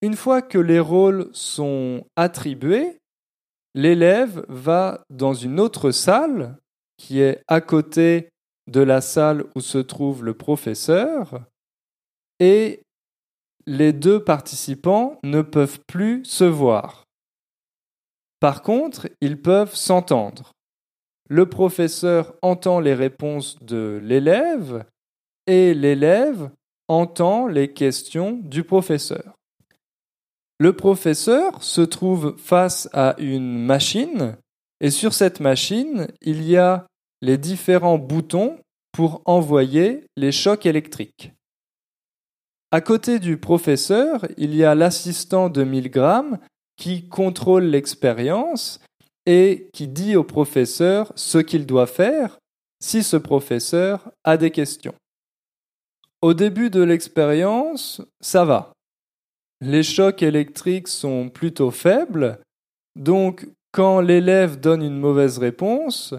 Une 0.00 0.16
fois 0.16 0.42
que 0.42 0.58
les 0.58 0.80
rôles 0.80 1.28
sont 1.32 2.04
attribués, 2.16 2.98
l'élève 3.74 4.44
va 4.48 5.02
dans 5.10 5.34
une 5.34 5.60
autre 5.60 5.90
salle 5.90 6.56
qui 6.96 7.20
est 7.20 7.42
à 7.48 7.60
côté 7.60 8.30
de 8.66 8.80
la 8.80 9.00
salle 9.00 9.44
où 9.54 9.60
se 9.60 9.78
trouve 9.78 10.24
le 10.24 10.34
professeur 10.34 11.42
et 12.40 12.82
les 13.68 13.92
deux 13.92 14.24
participants 14.24 15.18
ne 15.22 15.42
peuvent 15.42 15.78
plus 15.86 16.24
se 16.24 16.44
voir. 16.44 17.04
Par 18.40 18.62
contre, 18.62 19.08
ils 19.20 19.40
peuvent 19.40 19.74
s'entendre 19.74 20.52
le 21.28 21.46
professeur 21.48 22.34
entend 22.42 22.80
les 22.80 22.94
réponses 22.94 23.58
de 23.62 24.00
l'élève 24.02 24.84
et 25.46 25.74
l'élève 25.74 26.50
entend 26.88 27.46
les 27.46 27.72
questions 27.72 28.32
du 28.42 28.64
professeur. 28.64 29.34
Le 30.58 30.72
professeur 30.72 31.62
se 31.62 31.82
trouve 31.82 32.34
face 32.38 32.88
à 32.92 33.14
une 33.18 33.58
machine 33.58 34.36
et 34.80 34.90
sur 34.90 35.12
cette 35.12 35.40
machine, 35.40 36.08
il 36.22 36.42
y 36.42 36.56
a 36.56 36.86
les 37.20 37.36
différents 37.36 37.98
boutons 37.98 38.58
pour 38.92 39.22
envoyer 39.26 40.04
les 40.16 40.32
chocs 40.32 40.66
électriques. 40.66 41.32
À 42.70 42.82
côté 42.82 43.18
du 43.18 43.38
professeur, 43.38 44.26
il 44.36 44.54
y 44.54 44.62
a 44.62 44.74
l'assistant 44.74 45.48
de 45.48 45.64
Milgram 45.64 46.38
qui 46.76 47.08
contrôle 47.08 47.64
l'expérience 47.64 48.80
et 49.24 49.70
qui 49.72 49.88
dit 49.88 50.16
au 50.16 50.24
professeur 50.24 51.12
ce 51.16 51.38
qu'il 51.38 51.64
doit 51.64 51.86
faire 51.86 52.38
si 52.80 53.02
ce 53.02 53.16
professeur 53.16 54.10
a 54.22 54.36
des 54.36 54.50
questions. 54.50 54.94
Au 56.20 56.34
début 56.34 56.68
de 56.68 56.82
l'expérience, 56.82 58.02
ça 58.20 58.44
va. 58.44 58.72
Les 59.60 59.82
chocs 59.82 60.22
électriques 60.22 60.88
sont 60.88 61.30
plutôt 61.30 61.70
faibles, 61.70 62.38
donc 62.96 63.48
quand 63.72 64.00
l'élève 64.00 64.60
donne 64.60 64.82
une 64.82 64.98
mauvaise 64.98 65.38
réponse, 65.38 66.14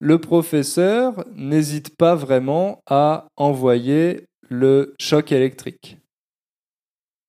le 0.00 0.18
professeur 0.18 1.24
n'hésite 1.34 1.96
pas 1.96 2.14
vraiment 2.14 2.80
à 2.86 3.28
envoyer 3.36 4.24
le 4.52 4.94
choc 5.00 5.32
électrique. 5.32 5.98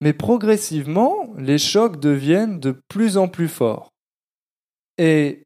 Mais 0.02 0.14
progressivement, 0.14 1.34
les 1.38 1.58
chocs 1.58 2.00
deviennent 2.00 2.60
de 2.60 2.78
plus 2.90 3.18
en 3.18 3.28
plus 3.30 3.48
forts. 3.48 3.90
Et 4.98 5.44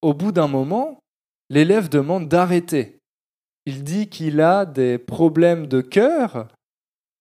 au 0.00 0.14
bout 0.14 0.30
d'un 0.30 0.46
moment, 0.46 1.00
l'élève 1.50 1.88
demande 1.88 2.28
d'arrêter. 2.28 2.98
Il 3.66 3.82
dit 3.82 4.08
qu'il 4.08 4.40
a 4.40 4.64
des 4.64 4.98
problèmes 4.98 5.66
de 5.66 5.80
cœur 5.80 6.48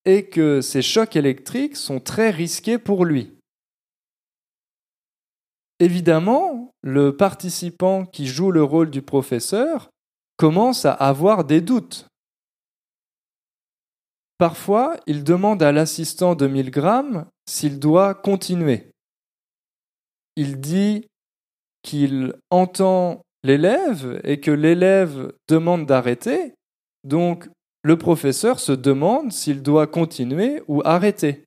et 0.05 0.29
que 0.29 0.61
ces 0.61 0.83
chocs 0.83 1.15
électriques 1.15 1.75
sont 1.75 1.99
très 1.99 2.29
risqués 2.29 2.77
pour 2.77 3.03
lui. 3.03 3.33
Évidemment, 5.79 6.71
le 6.81 7.17
participant 7.17 8.05
qui 8.05 8.27
joue 8.27 8.51
le 8.51 8.63
rôle 8.63 8.89
du 8.89 9.01
professeur 9.01 9.89
commence 10.37 10.85
à 10.85 10.93
avoir 10.93 11.43
des 11.43 11.61
doutes. 11.61 12.07
Parfois, 14.37 14.97
il 15.07 15.23
demande 15.23 15.63
à 15.63 15.71
l'assistant 15.71 16.35
de 16.35 16.47
Milgram 16.47 17.25
s'il 17.47 17.79
doit 17.79 18.13
continuer. 18.13 18.91
Il 20.35 20.59
dit 20.59 21.07
qu'il 21.81 22.35
entend 22.51 23.23
l'élève 23.43 24.21
et 24.23 24.39
que 24.39 24.51
l'élève 24.51 25.33
demande 25.47 25.87
d'arrêter, 25.87 26.53
donc 27.03 27.49
le 27.83 27.97
professeur 27.97 28.59
se 28.59 28.73
demande 28.73 29.31
s'il 29.31 29.63
doit 29.63 29.87
continuer 29.87 30.61
ou 30.67 30.81
arrêter. 30.85 31.45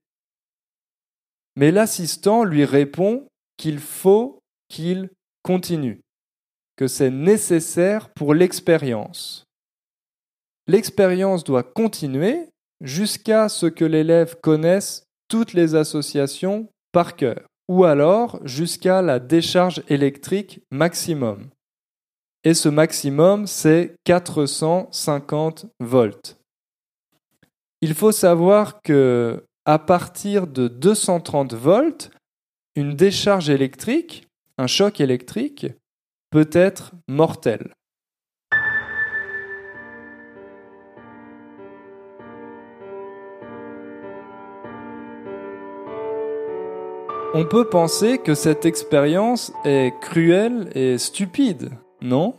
Mais 1.57 1.71
l'assistant 1.71 2.43
lui 2.43 2.65
répond 2.65 3.29
qu'il 3.57 3.79
faut 3.79 4.41
qu'il 4.69 5.11
continue, 5.43 6.01
que 6.77 6.87
c'est 6.87 7.11
nécessaire 7.11 8.13
pour 8.15 8.35
l'expérience. 8.35 9.45
L'expérience 10.67 11.45
doit 11.45 11.63
continuer 11.65 12.50
jusqu'à 12.81 13.49
ce 13.49 13.67
que 13.67 13.85
l'élève 13.85 14.37
connaisse 14.41 15.05
toutes 15.29 15.53
les 15.53 15.75
associations 15.75 16.69
par 16.93 17.17
cœur 17.17 17.41
ou 17.71 17.85
alors 17.85 18.41
jusqu'à 18.45 19.01
la 19.01 19.21
décharge 19.21 19.83
électrique 19.89 20.61
maximum. 20.73 21.51
Et 22.43 22.53
ce 22.53 22.69
maximum, 22.69 23.47
c'est 23.47 23.95
450 24.05 25.67
volts. 25.79 26.37
Il 27.81 27.95
faut 27.95 28.11
savoir 28.11 28.83
que 28.83 29.45
à 29.67 29.79
partir 29.79 30.49
de 30.49 30.67
230 30.67 31.55
volts, 31.55 32.11
une 32.75 32.95
décharge 32.95 33.51
électrique, 33.51 34.27
un 34.59 34.67
choc 34.67 35.01
électrique, 35.01 35.67
peut 36.31 36.51
être 36.53 36.93
mortel. 37.09 37.73
On 47.33 47.45
peut 47.45 47.69
penser 47.69 48.19
que 48.19 48.35
cette 48.35 48.67
expérience 48.67 49.53
est 49.65 49.93
cruelle 50.01 50.69
et 50.75 50.99
stupide, 50.99 51.71
non? 52.01 52.37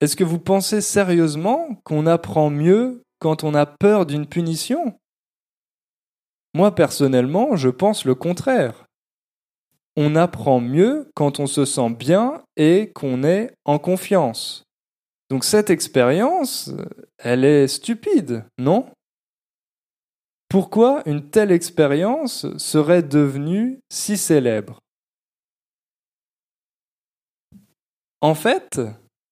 Est-ce 0.00 0.16
que 0.16 0.24
vous 0.24 0.38
pensez 0.38 0.80
sérieusement 0.80 1.74
qu'on 1.84 2.06
apprend 2.06 2.48
mieux 2.48 3.02
quand 3.18 3.44
on 3.44 3.54
a 3.54 3.66
peur 3.66 4.06
d'une 4.06 4.26
punition? 4.26 4.98
Moi 6.54 6.74
personnellement, 6.74 7.54
je 7.54 7.68
pense 7.68 8.06
le 8.06 8.14
contraire. 8.14 8.86
On 9.94 10.16
apprend 10.16 10.60
mieux 10.60 11.10
quand 11.14 11.38
on 11.38 11.46
se 11.46 11.66
sent 11.66 11.90
bien 11.90 12.42
et 12.56 12.92
qu'on 12.94 13.24
est 13.24 13.52
en 13.66 13.78
confiance. 13.78 14.62
Donc 15.28 15.44
cette 15.44 15.68
expérience, 15.68 16.70
elle 17.18 17.44
est 17.44 17.68
stupide, 17.68 18.46
non? 18.56 18.86
Pourquoi 20.48 21.02
une 21.06 21.28
telle 21.28 21.52
expérience 21.52 22.46
serait 22.56 23.02
devenue 23.02 23.80
si 23.90 24.16
célèbre? 24.16 24.78
En 28.20 28.34
fait, 28.34 28.80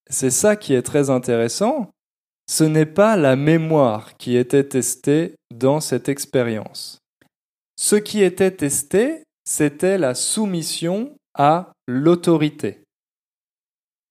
c'est 0.09 0.31
ça 0.31 0.57
qui 0.57 0.75
est 0.75 0.83
très 0.83 1.11
intéressant, 1.11 1.91
ce 2.49 2.65
n'est 2.65 2.87
pas 2.87 3.17
la 3.17 3.35
mémoire 3.35 4.17
qui 4.17 4.37
était 4.37 4.69
testée 4.69 5.35
dans 5.53 5.81
cette 5.81 6.09
expérience. 6.09 6.99
Ce 7.77 7.97
qui 7.97 8.23
était 8.23 8.53
testé, 8.53 9.25
c'était 9.45 9.99
la 9.99 10.15
soumission 10.15 11.17
à 11.35 11.73
l'autorité. 11.87 12.83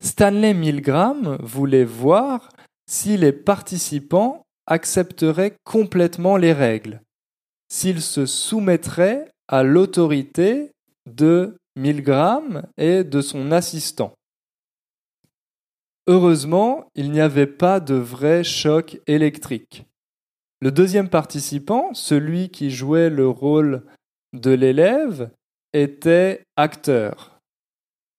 Stanley 0.04 0.54
Milgram 0.54 1.38
voulait 1.42 1.86
voir 1.86 2.50
si 2.88 3.18
les 3.18 3.32
participants 3.32 4.45
accepterait 4.68 5.56
complètement 5.64 6.38
les 6.38 6.54
règles, 6.54 7.02
s'il 7.70 8.02
se 8.02 8.26
soumettrait 8.26 9.30
à 9.48 9.64
l'autorité 9.64 10.72
de 11.06 11.56
Milgram 11.76 12.64
et 12.78 13.04
de 13.04 13.22
son 13.22 13.52
assistant. 13.52 14.14
Heureusement, 16.08 16.86
il 16.96 17.12
n'y 17.12 17.22
avait 17.22 17.48
pas 17.48 17.80
de 17.80 17.96
vrai 17.96 18.44
choc 18.44 19.00
électrique. 19.08 19.86
Le 20.62 20.72
deuxième 20.72 21.10
participant, 21.10 21.94
celui 21.94 22.50
qui 22.50 22.72
jouait 22.72 23.10
le 23.10 23.28
rôle 23.28 23.84
de 24.34 24.52
l'élève, 24.52 25.32
était 25.74 26.44
acteur. 26.56 27.40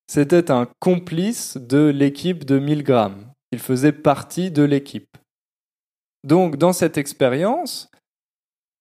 C'était 0.09 0.51
un 0.51 0.69
complice 0.79 1.57
de 1.57 1.87
l'équipe 1.87 2.45
de 2.45 2.59
Milgram. 2.59 3.33
Il 3.53 3.59
faisait 3.59 3.93
partie 3.93 4.51
de 4.51 4.63
l'équipe. 4.63 5.17
Donc, 6.27 6.57
dans 6.57 6.73
cette 6.73 6.99
expérience, 6.99 7.89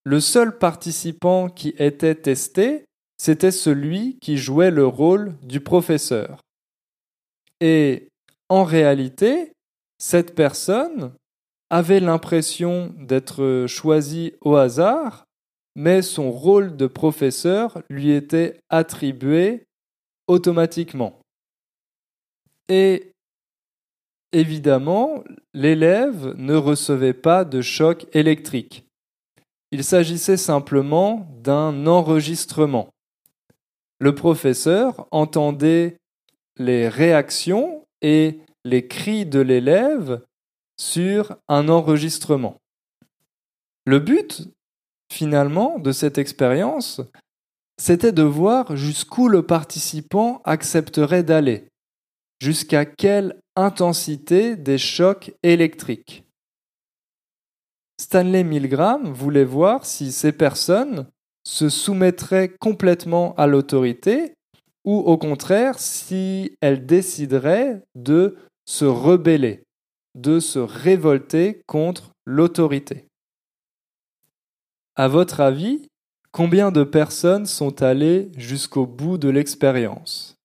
le 0.04 0.20
seul 0.20 0.58
participant 0.58 1.48
qui 1.48 1.76
était 1.78 2.16
testé, 2.16 2.86
c'était 3.18 3.52
celui 3.52 4.18
qui 4.18 4.40
jouait 4.40 4.72
le 4.72 4.88
rôle 4.88 5.38
du 5.44 5.60
professeur. 5.60 6.40
Et 7.62 8.08
en 8.50 8.64
réalité, 8.64 9.54
cette 10.00 10.34
personne 10.34 11.14
avait 11.70 12.00
l'impression 12.00 12.92
d'être 12.98 13.66
choisie 13.68 14.34
au 14.42 14.56
hasard, 14.56 15.26
mais 15.76 16.02
son 16.02 16.32
rôle 16.32 16.76
de 16.76 16.88
professeur 16.88 17.80
lui 17.92 18.10
était 18.10 18.60
attribué 18.70 19.66
automatiquement. 20.26 21.20
Et 22.70 23.12
Évidemment, 24.32 25.24
l'élève 25.54 26.34
ne 26.38 26.56
recevait 26.56 27.14
pas 27.14 27.46
de 27.46 27.62
choc 27.62 28.06
électrique. 28.14 28.86
Il 29.72 29.84
s'agissait 29.84 30.38
simplement 30.38 31.28
d'un 31.42 31.88
enregistrement. 31.88 32.90
Le 34.00 34.14
professeur 34.14 35.08
entendait 35.12 35.98
les 36.58 36.88
réactions 36.88 37.86
et 38.02 38.40
les 38.64 38.88
cris 38.88 39.26
de 39.26 39.40
l'élève 39.40 40.22
sur 40.78 41.36
un 41.48 41.70
enregistrement. 41.70 42.58
Le 43.86 44.00
but, 44.00 44.50
finalement, 45.12 45.80
de 45.80 45.92
cette 45.92 46.18
expérience, 46.18 47.02
c'était 47.78 48.12
de 48.12 48.24
voir 48.24 48.76
jusqu'où 48.76 49.28
le 49.28 49.44
participant 49.44 50.42
accepterait 50.46 51.24
d'aller, 51.24 51.68
jusqu'à 52.40 52.86
quelle 52.86 53.40
intensité 53.56 54.56
des 54.56 54.78
chocs 54.78 55.34
électriques. 55.44 56.24
Stanley 58.00 58.44
Milgram 58.44 59.12
voulait 59.14 59.46
voir 59.46 59.86
si 59.86 60.12
ces 60.12 60.34
personnes 60.34 61.08
se 61.46 61.70
soumettraient 61.70 62.50
complètement 62.50 63.34
à 63.36 63.48
l'autorité 63.48 64.34
ou 64.84 64.98
au 64.98 65.18
contraire 65.18 65.80
si 65.80 66.58
elles 66.62 66.86
décideraient 66.86 67.82
de 67.96 68.36
se 68.66 68.86
rebeller, 68.86 69.64
de 70.16 70.40
se 70.40 70.60
révolter 70.60 71.62
contre 71.68 72.12
l'autorité. 72.26 73.08
À 74.96 75.08
votre 75.08 75.40
avis, 75.40 75.88
combien 76.32 76.72
de 76.72 76.84
personnes 76.84 77.46
sont 77.46 77.82
allées 77.82 78.32
jusqu'au 78.38 78.86
bout 78.86 79.18
de 79.18 79.30
l'expérience? 79.30 80.36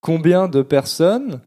Combien 0.00 0.48
de 0.48 0.62
personnes 0.62 1.40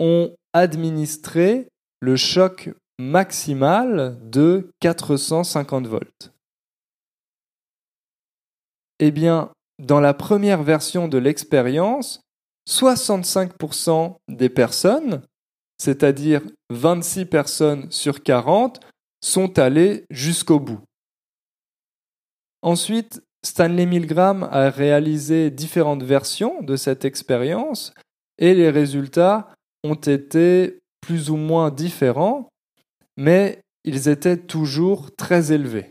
ont 0.00 0.34
administré 0.52 1.68
le 2.00 2.16
choc 2.16 2.70
maximal 2.98 4.18
de 4.22 4.70
450 4.80 5.86
volts. 5.86 6.32
Eh 8.98 9.12
bien, 9.12 9.52
dans 9.78 10.00
la 10.00 10.12
première 10.12 10.62
version 10.62 11.08
de 11.08 11.18
l'expérience, 11.18 12.20
65% 12.68 14.16
des 14.28 14.48
personnes, 14.48 15.22
c'est-à-dire 15.78 16.42
26 16.70 17.24
personnes 17.26 17.90
sur 17.90 18.22
40, 18.22 18.80
sont 19.22 19.58
allées 19.58 20.04
jusqu'au 20.10 20.60
bout. 20.60 20.80
Ensuite, 22.62 23.22
Stanley 23.42 23.86
Milgram 23.86 24.48
a 24.50 24.68
réalisé 24.68 25.50
différentes 25.50 26.02
versions 26.02 26.62
de 26.62 26.76
cette 26.76 27.06
expérience 27.06 27.94
et 28.36 28.54
les 28.54 28.68
résultats 28.68 29.48
ont 29.84 29.94
été 29.94 30.80
plus 31.00 31.30
ou 31.30 31.36
moins 31.36 31.70
différents, 31.70 32.48
mais 33.16 33.60
ils 33.84 34.08
étaient 34.08 34.36
toujours 34.36 35.14
très 35.14 35.52
élevés. 35.52 35.90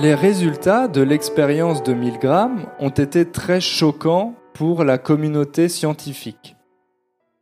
Les 0.00 0.14
résultats 0.14 0.86
de 0.86 1.00
l'expérience 1.00 1.82
de 1.82 1.92
Milgram 1.92 2.66
ont 2.78 2.88
été 2.88 3.28
très 3.28 3.60
choquants 3.60 4.34
pour 4.54 4.84
la 4.84 4.96
communauté 4.96 5.68
scientifique. 5.68 6.54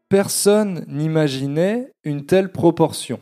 Personne 0.09 0.85
n'imaginait 0.89 1.93
une 2.03 2.25
telle 2.25 2.51
proportion 2.51 3.21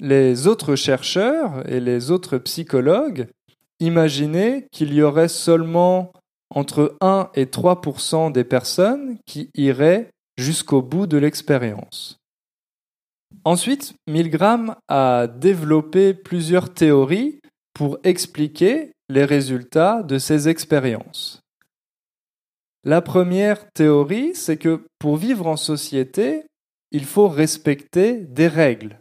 les 0.00 0.46
autres 0.46 0.76
chercheurs 0.76 1.68
et 1.70 1.78
les 1.78 2.10
autres 2.10 2.38
psychologues 2.38 3.28
imaginaient 3.80 4.66
qu'il 4.72 4.94
y 4.94 5.02
aurait 5.02 5.28
seulement 5.28 6.12
entre 6.48 6.96
1 7.00 7.30
et 7.34 7.44
3% 7.44 8.32
des 8.32 8.44
personnes 8.44 9.18
qui 9.26 9.50
iraient 9.54 10.10
jusqu'au 10.36 10.82
bout 10.82 11.06
de 11.06 11.18
l'expérience. 11.18 12.16
Ensuite, 13.44 13.94
Milgram 14.08 14.74
a 14.88 15.26
développé 15.26 16.14
plusieurs 16.14 16.72
théories 16.72 17.40
pour 17.74 17.98
expliquer 18.02 18.92
les 19.08 19.24
résultats 19.24 20.02
de 20.02 20.18
ces 20.18 20.48
expériences. 20.48 21.40
La 22.84 23.02
première 23.02 23.70
théorie, 23.72 24.34
c'est 24.34 24.56
que 24.56 24.86
pour 24.98 25.16
vivre 25.16 25.46
en 25.46 25.56
société, 25.56 26.44
il 26.90 27.04
faut 27.04 27.28
respecter 27.28 28.14
des 28.24 28.48
règles 28.48 28.99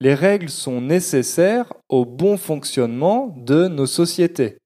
les 0.00 0.14
règles 0.14 0.48
sont 0.48 0.80
nécessaires 0.80 1.72
au 1.88 2.04
bon 2.04 2.36
fonctionnement 2.36 3.34
de 3.36 3.68
nos 3.68 3.86
sociétés. 3.86 4.58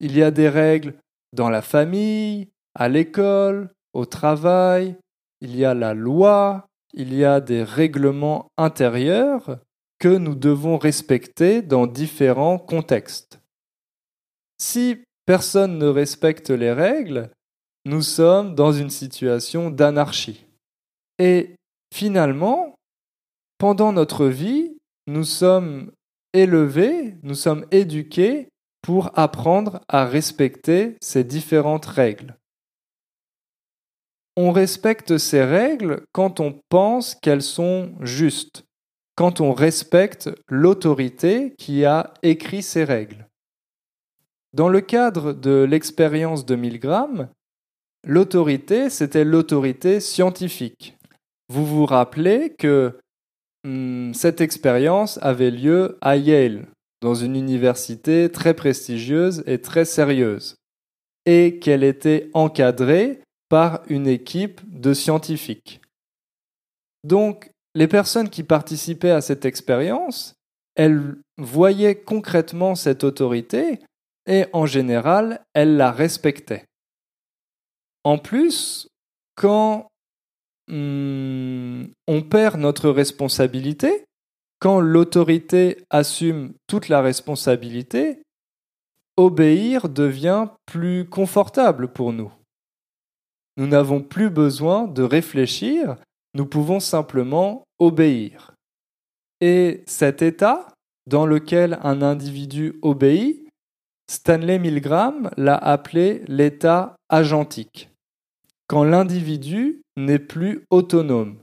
Il 0.00 0.16
y 0.16 0.22
a 0.22 0.30
des 0.30 0.48
règles 0.48 0.94
dans 1.32 1.50
la 1.50 1.62
famille, 1.62 2.48
à 2.74 2.88
l'école, 2.88 3.70
au 3.92 4.06
travail, 4.06 4.96
il 5.40 5.56
y 5.56 5.64
a 5.64 5.74
la 5.74 5.94
loi, 5.94 6.66
il 6.94 7.14
y 7.14 7.24
a 7.24 7.40
des 7.40 7.62
règlements 7.62 8.48
intérieurs 8.56 9.58
que 9.98 10.08
nous 10.08 10.34
devons 10.34 10.78
respecter 10.78 11.60
dans 11.62 11.86
différents 11.86 12.58
contextes. 12.58 13.40
Si 14.58 15.02
personne 15.26 15.78
ne 15.78 15.86
respecte 15.86 16.50
les 16.50 16.72
règles, 16.72 17.30
nous 17.84 18.02
sommes 18.02 18.54
dans 18.54 18.72
une 18.72 18.90
situation 18.90 19.70
d'anarchie. 19.70 20.46
Et 21.18 21.54
finalement, 21.94 22.74
pendant 23.60 23.92
notre 23.92 24.26
vie, 24.26 24.74
nous 25.06 25.24
sommes 25.24 25.92
élevés, 26.32 27.14
nous 27.22 27.34
sommes 27.34 27.66
éduqués 27.70 28.48
pour 28.80 29.10
apprendre 29.18 29.82
à 29.86 30.06
respecter 30.06 30.96
ces 31.02 31.24
différentes 31.24 31.84
règles. 31.84 32.38
On 34.34 34.50
respecte 34.50 35.18
ces 35.18 35.44
règles 35.44 36.04
quand 36.12 36.40
on 36.40 36.58
pense 36.70 37.14
qu'elles 37.14 37.42
sont 37.42 37.92
justes, 38.00 38.64
quand 39.14 39.42
on 39.42 39.52
respecte 39.52 40.30
l'autorité 40.48 41.54
qui 41.58 41.84
a 41.84 42.14
écrit 42.22 42.62
ces 42.62 42.84
règles. 42.84 43.28
Dans 44.54 44.70
le 44.70 44.80
cadre 44.80 45.34
de 45.34 45.66
l'expérience 45.68 46.46
de 46.46 46.56
Milgram, 46.56 47.28
l'autorité, 48.06 48.88
c'était 48.88 49.24
l'autorité 49.24 50.00
scientifique. 50.00 50.96
Vous 51.50 51.66
vous 51.66 51.84
rappelez 51.84 52.54
que 52.58 52.98
cette 53.64 54.40
expérience 54.40 55.18
avait 55.22 55.50
lieu 55.50 55.98
à 56.00 56.16
Yale, 56.16 56.66
dans 57.02 57.14
une 57.14 57.36
université 57.36 58.30
très 58.30 58.54
prestigieuse 58.54 59.42
et 59.46 59.60
très 59.60 59.84
sérieuse, 59.84 60.56
et 61.26 61.58
qu'elle 61.58 61.84
était 61.84 62.30
encadrée 62.34 63.20
par 63.48 63.82
une 63.88 64.06
équipe 64.06 64.60
de 64.66 64.94
scientifiques. 64.94 65.80
Donc, 67.04 67.50
les 67.74 67.88
personnes 67.88 68.30
qui 68.30 68.42
participaient 68.42 69.10
à 69.10 69.20
cette 69.20 69.44
expérience, 69.44 70.34
elles 70.74 71.16
voyaient 71.38 71.96
concrètement 71.96 72.74
cette 72.74 73.04
autorité 73.04 73.80
et 74.26 74.46
en 74.52 74.66
général, 74.66 75.44
elles 75.54 75.76
la 75.76 75.90
respectaient. 75.90 76.64
En 78.04 78.18
plus, 78.18 78.88
quand 79.34 79.89
hmm, 80.70 81.92
on 82.06 82.22
perd 82.22 82.58
notre 82.58 82.88
responsabilité, 82.90 84.04
quand 84.58 84.80
l'autorité 84.80 85.78
assume 85.90 86.52
toute 86.66 86.88
la 86.88 87.00
responsabilité, 87.00 88.22
obéir 89.16 89.88
devient 89.88 90.48
plus 90.66 91.08
confortable 91.08 91.88
pour 91.88 92.12
nous. 92.12 92.32
Nous 93.56 93.66
n'avons 93.66 94.02
plus 94.02 94.30
besoin 94.30 94.86
de 94.86 95.02
réfléchir, 95.02 95.96
nous 96.34 96.46
pouvons 96.46 96.80
simplement 96.80 97.64
obéir. 97.78 98.52
Et 99.40 99.82
cet 99.86 100.22
état 100.22 100.68
dans 101.06 101.26
lequel 101.26 101.78
un 101.82 102.02
individu 102.02 102.78
obéit, 102.82 103.48
Stanley 104.10 104.58
Milgram 104.58 105.30
l'a 105.36 105.56
appelé 105.56 106.22
l'état 106.26 106.96
agentique, 107.08 107.90
quand 108.70 108.84
l'individu 108.84 109.82
n'est 109.96 110.20
plus 110.20 110.64
autonome. 110.70 111.40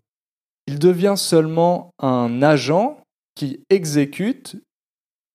Il 0.66 0.80
devient 0.80 1.16
seulement 1.18 1.92
un 2.00 2.42
agent 2.42 3.02
qui 3.36 3.60
exécute 3.70 4.56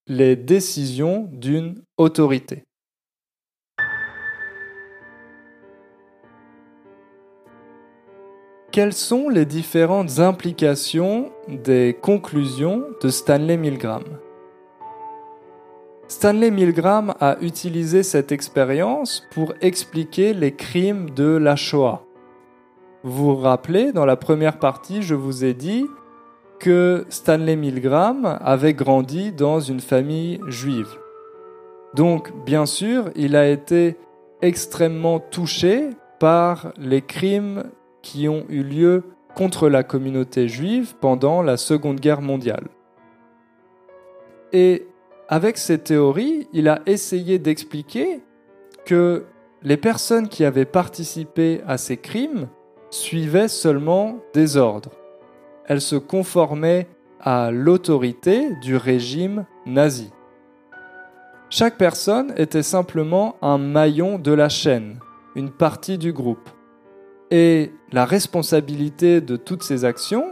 les 0.07 0.35
décisions 0.35 1.29
d'une 1.31 1.83
autorité. 1.99 2.65
Quelles 8.73 8.95
sont 8.95 9.29
les 9.29 9.45
différentes 9.45 10.19
implications 10.19 11.31
des 11.47 11.95
conclusions 12.01 12.87
de 13.03 13.11
Stanley 13.11 13.59
Milgram? 13.59 14.03
Stanley 16.13 16.51
Milgram 16.51 17.15
a 17.21 17.39
utilisé 17.41 18.03
cette 18.03 18.33
expérience 18.33 19.27
pour 19.31 19.55
expliquer 19.63 20.35
les 20.35 20.55
crimes 20.55 21.09
de 21.09 21.25
la 21.25 21.57
Shoah. 21.57 22.05
Vous 23.03 23.35
vous 23.35 23.37
rappelez, 23.37 23.93
dans 23.93 24.05
la 24.05 24.17
première 24.17 24.59
partie, 24.59 25.01
je 25.01 25.15
vous 25.15 25.43
ai 25.43 25.55
dit 25.55 25.87
que 26.61 27.07
Stanley 27.09 27.57
Milgram 27.57 28.39
avait 28.43 28.75
grandi 28.75 29.33
dans 29.33 29.59
une 29.59 29.81
famille 29.81 30.39
juive. 30.49 30.99
Donc, 31.95 32.31
bien 32.45 32.67
sûr, 32.67 33.09
il 33.17 33.35
a 33.35 33.49
été 33.49 33.97
extrêmement 34.43 35.19
touché 35.19 35.89
par 36.21 36.75
les 36.77 37.01
crimes 37.01 37.71
qui 38.03 38.29
ont 38.29 38.45
eu 38.51 38.63
lieu 38.63 39.03
contre 39.35 39.71
la 39.71 39.83
communauté 39.83 40.47
juive 40.47 40.93
pendant 41.01 41.41
la 41.41 41.57
Seconde 41.57 42.01
Guerre 42.01 42.21
mondiale. 42.21 42.69
Et 44.53 44.87
avec 45.33 45.57
ces 45.57 45.79
théories, 45.79 46.47
il 46.53 46.69
a 46.69 46.83
essayé 46.85 47.39
d'expliquer 47.39 48.21
que 48.85 49.25
les 49.63 49.79
personnes 49.79 50.29
qui 50.29 50.45
avaient 50.45 50.67
participé 50.67 51.63
à 51.67 51.79
ces 51.79 51.97
crimes 51.97 52.49
suivaient 52.91 53.49
seulement 53.49 54.19
des 54.35 54.59
ordres. 54.59 54.91
Elles 55.65 55.81
se 55.81 55.97
conformaient 55.97 56.87
à 57.19 57.51
l'autorité 57.51 58.55
du 58.57 58.77
régime 58.77 59.47
nazi. 59.65 60.13
Chaque 61.49 61.79
personne 61.79 62.35
était 62.37 62.63
simplement 62.63 63.37
un 63.41 63.57
maillon 63.57 64.19
de 64.19 64.33
la 64.33 64.51
chaîne, 64.51 64.99
une 65.35 65.51
partie 65.51 65.97
du 65.97 66.13
groupe. 66.13 66.51
Et 67.31 67.73
la 67.91 68.05
responsabilité 68.05 69.23
de 69.23 69.37
toutes 69.37 69.63
ces 69.63 69.87
actions, 69.87 70.27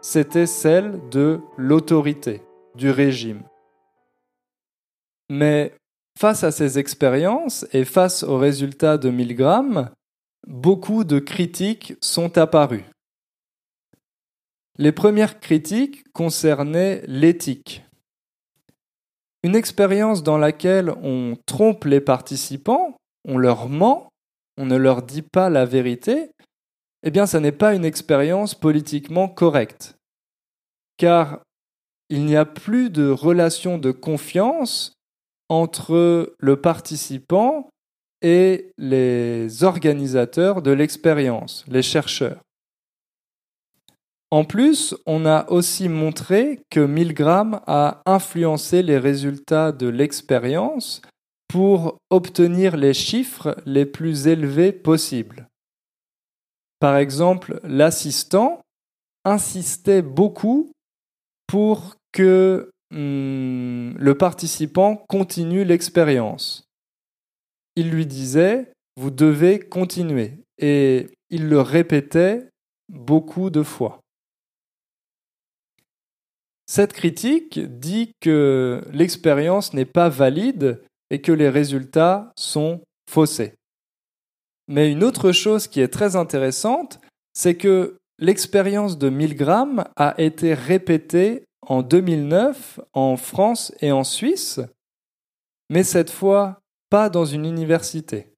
c'était 0.00 0.46
celle 0.46 1.00
de 1.10 1.40
l'autorité, 1.58 2.40
du 2.76 2.90
régime. 2.90 3.42
Mais 5.28 5.74
face 6.18 6.44
à 6.44 6.50
ces 6.50 6.78
expériences 6.78 7.66
et 7.72 7.84
face 7.84 8.22
aux 8.22 8.38
résultats 8.38 8.98
de 8.98 9.10
Milgram, 9.10 9.90
beaucoup 10.46 11.04
de 11.04 11.18
critiques 11.18 11.94
sont 12.00 12.38
apparues. 12.38 12.84
Les 14.78 14.92
premières 14.92 15.40
critiques 15.40 16.04
concernaient 16.12 17.02
l'éthique. 17.06 17.84
Une 19.42 19.56
expérience 19.56 20.22
dans 20.22 20.38
laquelle 20.38 20.90
on 21.02 21.36
trompe 21.46 21.84
les 21.84 22.00
participants, 22.00 22.96
on 23.24 23.38
leur 23.38 23.68
ment, 23.68 24.08
on 24.56 24.66
ne 24.66 24.76
leur 24.76 25.02
dit 25.02 25.22
pas 25.22 25.50
la 25.50 25.64
vérité, 25.64 26.30
eh 27.04 27.10
bien, 27.10 27.26
ça 27.26 27.38
n'est 27.38 27.52
pas 27.52 27.74
une 27.74 27.84
expérience 27.84 28.54
politiquement 28.54 29.28
correcte. 29.28 29.96
Car 30.96 31.40
il 32.08 32.24
n'y 32.24 32.36
a 32.36 32.44
plus 32.44 32.90
de 32.90 33.08
relation 33.08 33.78
de 33.78 33.92
confiance 33.92 34.97
entre 35.48 36.34
le 36.38 36.60
participant 36.60 37.68
et 38.22 38.72
les 38.78 39.64
organisateurs 39.64 40.62
de 40.62 40.70
l'expérience, 40.70 41.64
les 41.68 41.82
chercheurs. 41.82 42.40
En 44.30 44.44
plus, 44.44 44.94
on 45.06 45.24
a 45.24 45.48
aussi 45.50 45.88
montré 45.88 46.60
que 46.70 46.80
Milgram 46.80 47.60
a 47.66 48.02
influencé 48.04 48.82
les 48.82 48.98
résultats 48.98 49.72
de 49.72 49.86
l'expérience 49.86 51.00
pour 51.48 51.96
obtenir 52.10 52.76
les 52.76 52.92
chiffres 52.92 53.56
les 53.64 53.86
plus 53.86 54.26
élevés 54.26 54.72
possibles. 54.72 55.48
Par 56.78 56.96
exemple, 56.96 57.58
l'assistant 57.64 58.60
insistait 59.24 60.02
beaucoup 60.02 60.70
pour 61.46 61.94
que 62.12 62.70
hmm, 62.90 63.92
le 63.96 64.14
participant 64.16 65.04
continue 65.08 65.64
l'expérience. 65.64 66.64
Il 67.76 67.90
lui 67.90 68.06
disait, 68.06 68.72
vous 68.96 69.10
devez 69.10 69.60
continuer. 69.60 70.38
Et 70.58 71.08
il 71.30 71.48
le 71.48 71.60
répétait 71.60 72.48
beaucoup 72.88 73.50
de 73.50 73.62
fois. 73.62 74.00
Cette 76.66 76.92
critique 76.92 77.60
dit 77.78 78.12
que 78.20 78.82
l'expérience 78.92 79.72
n'est 79.72 79.86
pas 79.86 80.08
valide 80.08 80.82
et 81.10 81.20
que 81.20 81.32
les 81.32 81.48
résultats 81.48 82.32
sont 82.36 82.82
faussés. 83.08 83.54
Mais 84.66 84.92
une 84.92 85.02
autre 85.02 85.32
chose 85.32 85.66
qui 85.66 85.80
est 85.80 85.88
très 85.88 86.16
intéressante, 86.16 87.00
c'est 87.32 87.56
que 87.56 87.96
l'expérience 88.18 88.98
de 88.98 89.08
Milgram 89.08 89.84
a 89.96 90.14
été 90.20 90.52
répétée 90.52 91.44
en 91.66 91.82
2009 91.82 92.80
en 92.92 93.16
France 93.16 93.72
et 93.80 93.92
en 93.92 94.04
Suisse, 94.04 94.60
mais 95.70 95.82
cette 95.82 96.10
fois 96.10 96.60
pas 96.90 97.10
dans 97.10 97.24
une 97.24 97.44
université. 97.44 98.32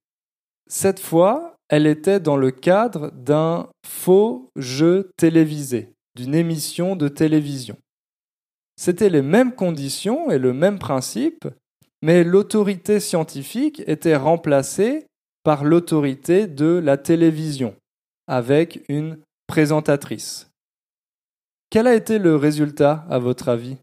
Cette 0.68 1.00
fois, 1.00 1.56
elle 1.68 1.86
était 1.86 2.20
dans 2.20 2.36
le 2.36 2.50
cadre 2.50 3.10
d'un 3.12 3.68
faux 3.86 4.50
jeu 4.56 5.10
télévisé, 5.16 5.92
d'une 6.16 6.34
émission 6.34 6.96
de 6.96 7.08
télévision. 7.08 7.76
C'était 8.76 9.10
les 9.10 9.22
mêmes 9.22 9.54
conditions 9.54 10.30
et 10.30 10.38
le 10.38 10.52
même 10.52 10.78
principe, 10.78 11.46
mais 12.02 12.24
l'autorité 12.24 12.98
scientifique 12.98 13.82
était 13.86 14.16
remplacée 14.16 15.06
par 15.44 15.64
l'autorité 15.64 16.46
de 16.46 16.80
la 16.82 16.96
télévision, 16.96 17.74
avec 18.26 18.84
une 18.88 19.18
présentatrice. 19.46 20.49
Quel 21.70 21.86
a 21.86 21.94
été 21.94 22.18
le 22.18 22.36
résultat, 22.36 23.06
à 23.08 23.18
votre 23.18 23.48
avis? 23.48 23.76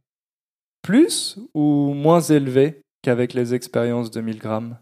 Plus 0.82 1.38
ou 1.54 1.94
moins 1.94 2.22
élevé 2.22 2.82
qu'avec 3.02 3.34
les 3.34 3.54
expériences 3.54 4.12
de 4.12 4.22
Milgram 4.22 4.78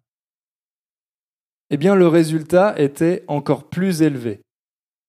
eh 1.69 1.77
bien 1.77 1.95
le 1.95 2.07
résultat 2.07 2.77
était 2.79 3.23
encore 3.27 3.69
plus 3.69 4.01
élevé. 4.01 4.41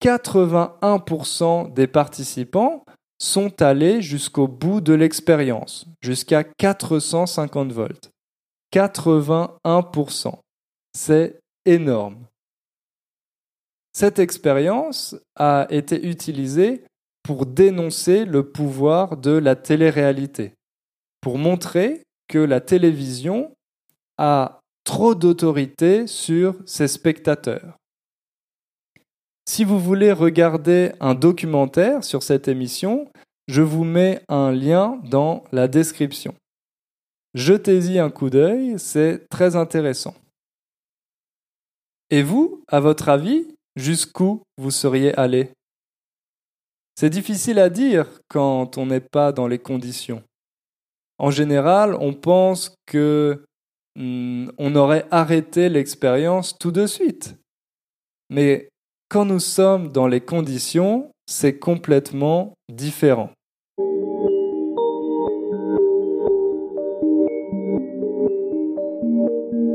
81% 0.03 1.73
des 1.73 1.87
participants 1.87 2.85
sont 3.19 3.63
allés 3.63 4.03
jusqu'au 4.03 4.47
bout 4.47 4.81
de 4.81 4.93
l'expérience, 4.93 5.87
jusqu'à 6.03 6.45
450 6.45 7.73
volts. 7.73 8.11
81%. 8.73 10.39
C'est 10.93 11.39
énorme. 11.65 12.27
Cette 13.93 14.19
expérience 14.19 15.17
a 15.37 15.67
été 15.71 16.07
utilisée 16.07 16.85
pour 17.27 17.45
dénoncer 17.45 18.25
le 18.25 18.49
pouvoir 18.49 19.17
de 19.17 19.33
la 19.33 19.57
télé-réalité, 19.57 20.53
pour 21.21 21.39
montrer 21.39 22.05
que 22.29 22.39
la 22.39 22.61
télévision 22.61 23.53
a 24.17 24.61
trop 24.85 25.17
d'autorité 25.17 26.07
sur 26.07 26.55
ses 26.67 26.87
spectateurs. 26.87 27.77
Si 29.45 29.65
vous 29.65 29.81
voulez 29.81 30.13
regarder 30.13 30.93
un 31.01 31.17
documentaire 31.17 32.05
sur 32.05 32.23
cette 32.23 32.47
émission, 32.47 33.11
je 33.49 33.63
vous 33.63 33.83
mets 33.83 34.23
un 34.29 34.53
lien 34.53 35.01
dans 35.11 35.43
la 35.51 35.67
description. 35.67 36.33
Jetez-y 37.35 37.99
un 37.99 38.11
coup 38.11 38.31
d'œil, 38.31 38.79
c'est 38.79 39.29
très 39.31 39.57
intéressant. 39.57 40.15
Et 42.11 42.23
vous, 42.23 42.63
à 42.69 42.79
votre 42.79 43.09
avis, 43.09 43.49
jusqu'où 43.75 44.43
vous 44.59 44.71
seriez 44.71 45.13
allé? 45.19 45.51
C'est 46.99 47.11
difficile 47.11 47.59
à 47.59 47.69
dire 47.69 48.07
quand 48.29 48.79
on 48.79 48.87
n'est 48.87 49.01
pas 49.01 49.31
dans 49.31 49.47
les 49.47 49.59
conditions. 49.59 50.23
En 51.19 51.31
général, 51.31 51.95
on 52.01 52.15
pense 52.15 52.75
que 52.87 53.45
hmm, 53.97 54.49
on 54.57 54.75
aurait 54.75 55.05
arrêté 55.11 55.69
l'expérience 55.69 56.57
tout 56.59 56.73
de 56.73 56.87
suite. 56.87 57.37
Mais 58.31 58.71
quand 59.11 59.27
nous 59.27 59.41
sommes 59.41 59.93
dans 59.93 60.07
les 60.07 60.23
conditions, 60.23 61.11
c'est 61.27 61.59
complètement 61.59 62.55
différent. 62.73 63.31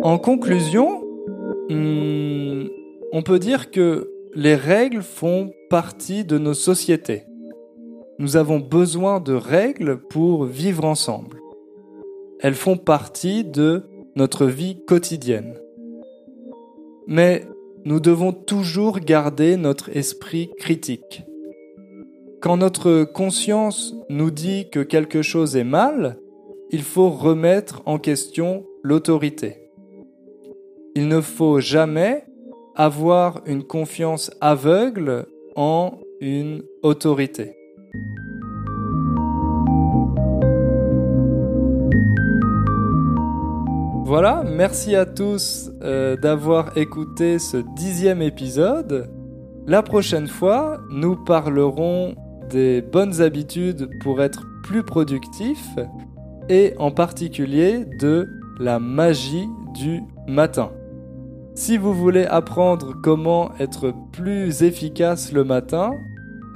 En 0.02 0.18
conclusion, 0.18 1.04
hmm, 1.70 2.68
on 3.12 3.22
peut 3.22 3.38
dire 3.38 3.70
que 3.70 4.11
les 4.34 4.56
règles 4.56 5.02
font 5.02 5.52
partie 5.70 6.24
de 6.24 6.38
nos 6.38 6.54
sociétés. 6.54 7.24
Nous 8.20 8.38
avons 8.38 8.60
besoin 8.60 9.20
de 9.20 9.34
règles 9.34 9.98
pour 9.98 10.46
vivre 10.46 10.86
ensemble. 10.86 11.42
Elles 12.40 12.56
font 12.56 12.78
partie 12.78 13.44
de 13.44 13.84
notre 14.16 14.46
vie 14.46 14.84
quotidienne. 14.86 15.56
Mais 17.08 17.46
nous 17.84 18.00
devons 18.00 18.32
toujours 18.32 19.00
garder 19.00 19.58
notre 19.58 19.96
esprit 19.96 20.50
critique. 20.58 21.24
Quand 22.42 22.58
notre 22.58 23.04
conscience 23.04 23.96
nous 24.10 24.32
dit 24.32 24.70
que 24.72 24.80
quelque 24.80 25.22
chose 25.22 25.56
est 25.56 25.64
mal, 25.64 26.18
il 26.72 26.84
faut 26.84 27.10
remettre 27.10 27.82
en 27.86 28.00
question 28.00 28.66
l'autorité. 28.82 29.58
Il 30.96 31.08
ne 31.08 31.22
faut 31.22 31.60
jamais 31.60 32.26
avoir 32.76 33.42
une 33.46 33.64
confiance 33.64 34.32
aveugle 34.42 35.26
en 35.56 36.00
une 36.20 36.64
autorité. 36.84 37.56
Voilà, 44.06 44.44
merci 44.46 44.94
à 44.96 45.06
tous 45.06 45.72
euh, 45.82 46.18
d'avoir 46.18 46.78
écouté 46.78 47.40
ce 47.40 47.58
dixième 47.76 48.22
épisode. 48.22 49.10
La 49.68 49.84
prochaine 49.84 50.28
fois, 50.28 50.82
nous 50.90 51.16
parlerons 51.16 52.16
des 52.50 52.82
bonnes 52.82 53.22
habitudes 53.22 53.90
pour 54.02 54.22
être 54.22 54.44
plus 54.64 54.84
productif 54.84 55.60
et 56.50 56.74
en 56.78 56.92
particulier 56.92 57.86
de 58.00 58.28
la 58.60 58.80
magie 58.80 59.48
du 59.74 60.02
matin. 60.28 60.72
Si 61.54 61.78
vous 61.78 61.94
voulez 61.94 62.26
apprendre 62.26 62.94
comment 63.04 63.52
être 63.60 63.94
plus 64.14 64.64
efficace 64.64 65.34
le 65.34 65.44
matin, 65.44 65.92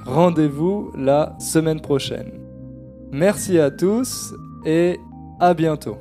rendez-vous 0.04 0.90
la 0.96 1.36
semaine 1.38 1.80
prochaine. 1.80 2.32
Merci 3.12 3.58
à 3.58 3.70
tous 3.70 4.34
et 4.64 4.98
à 5.38 5.52
bientôt. 5.54 5.98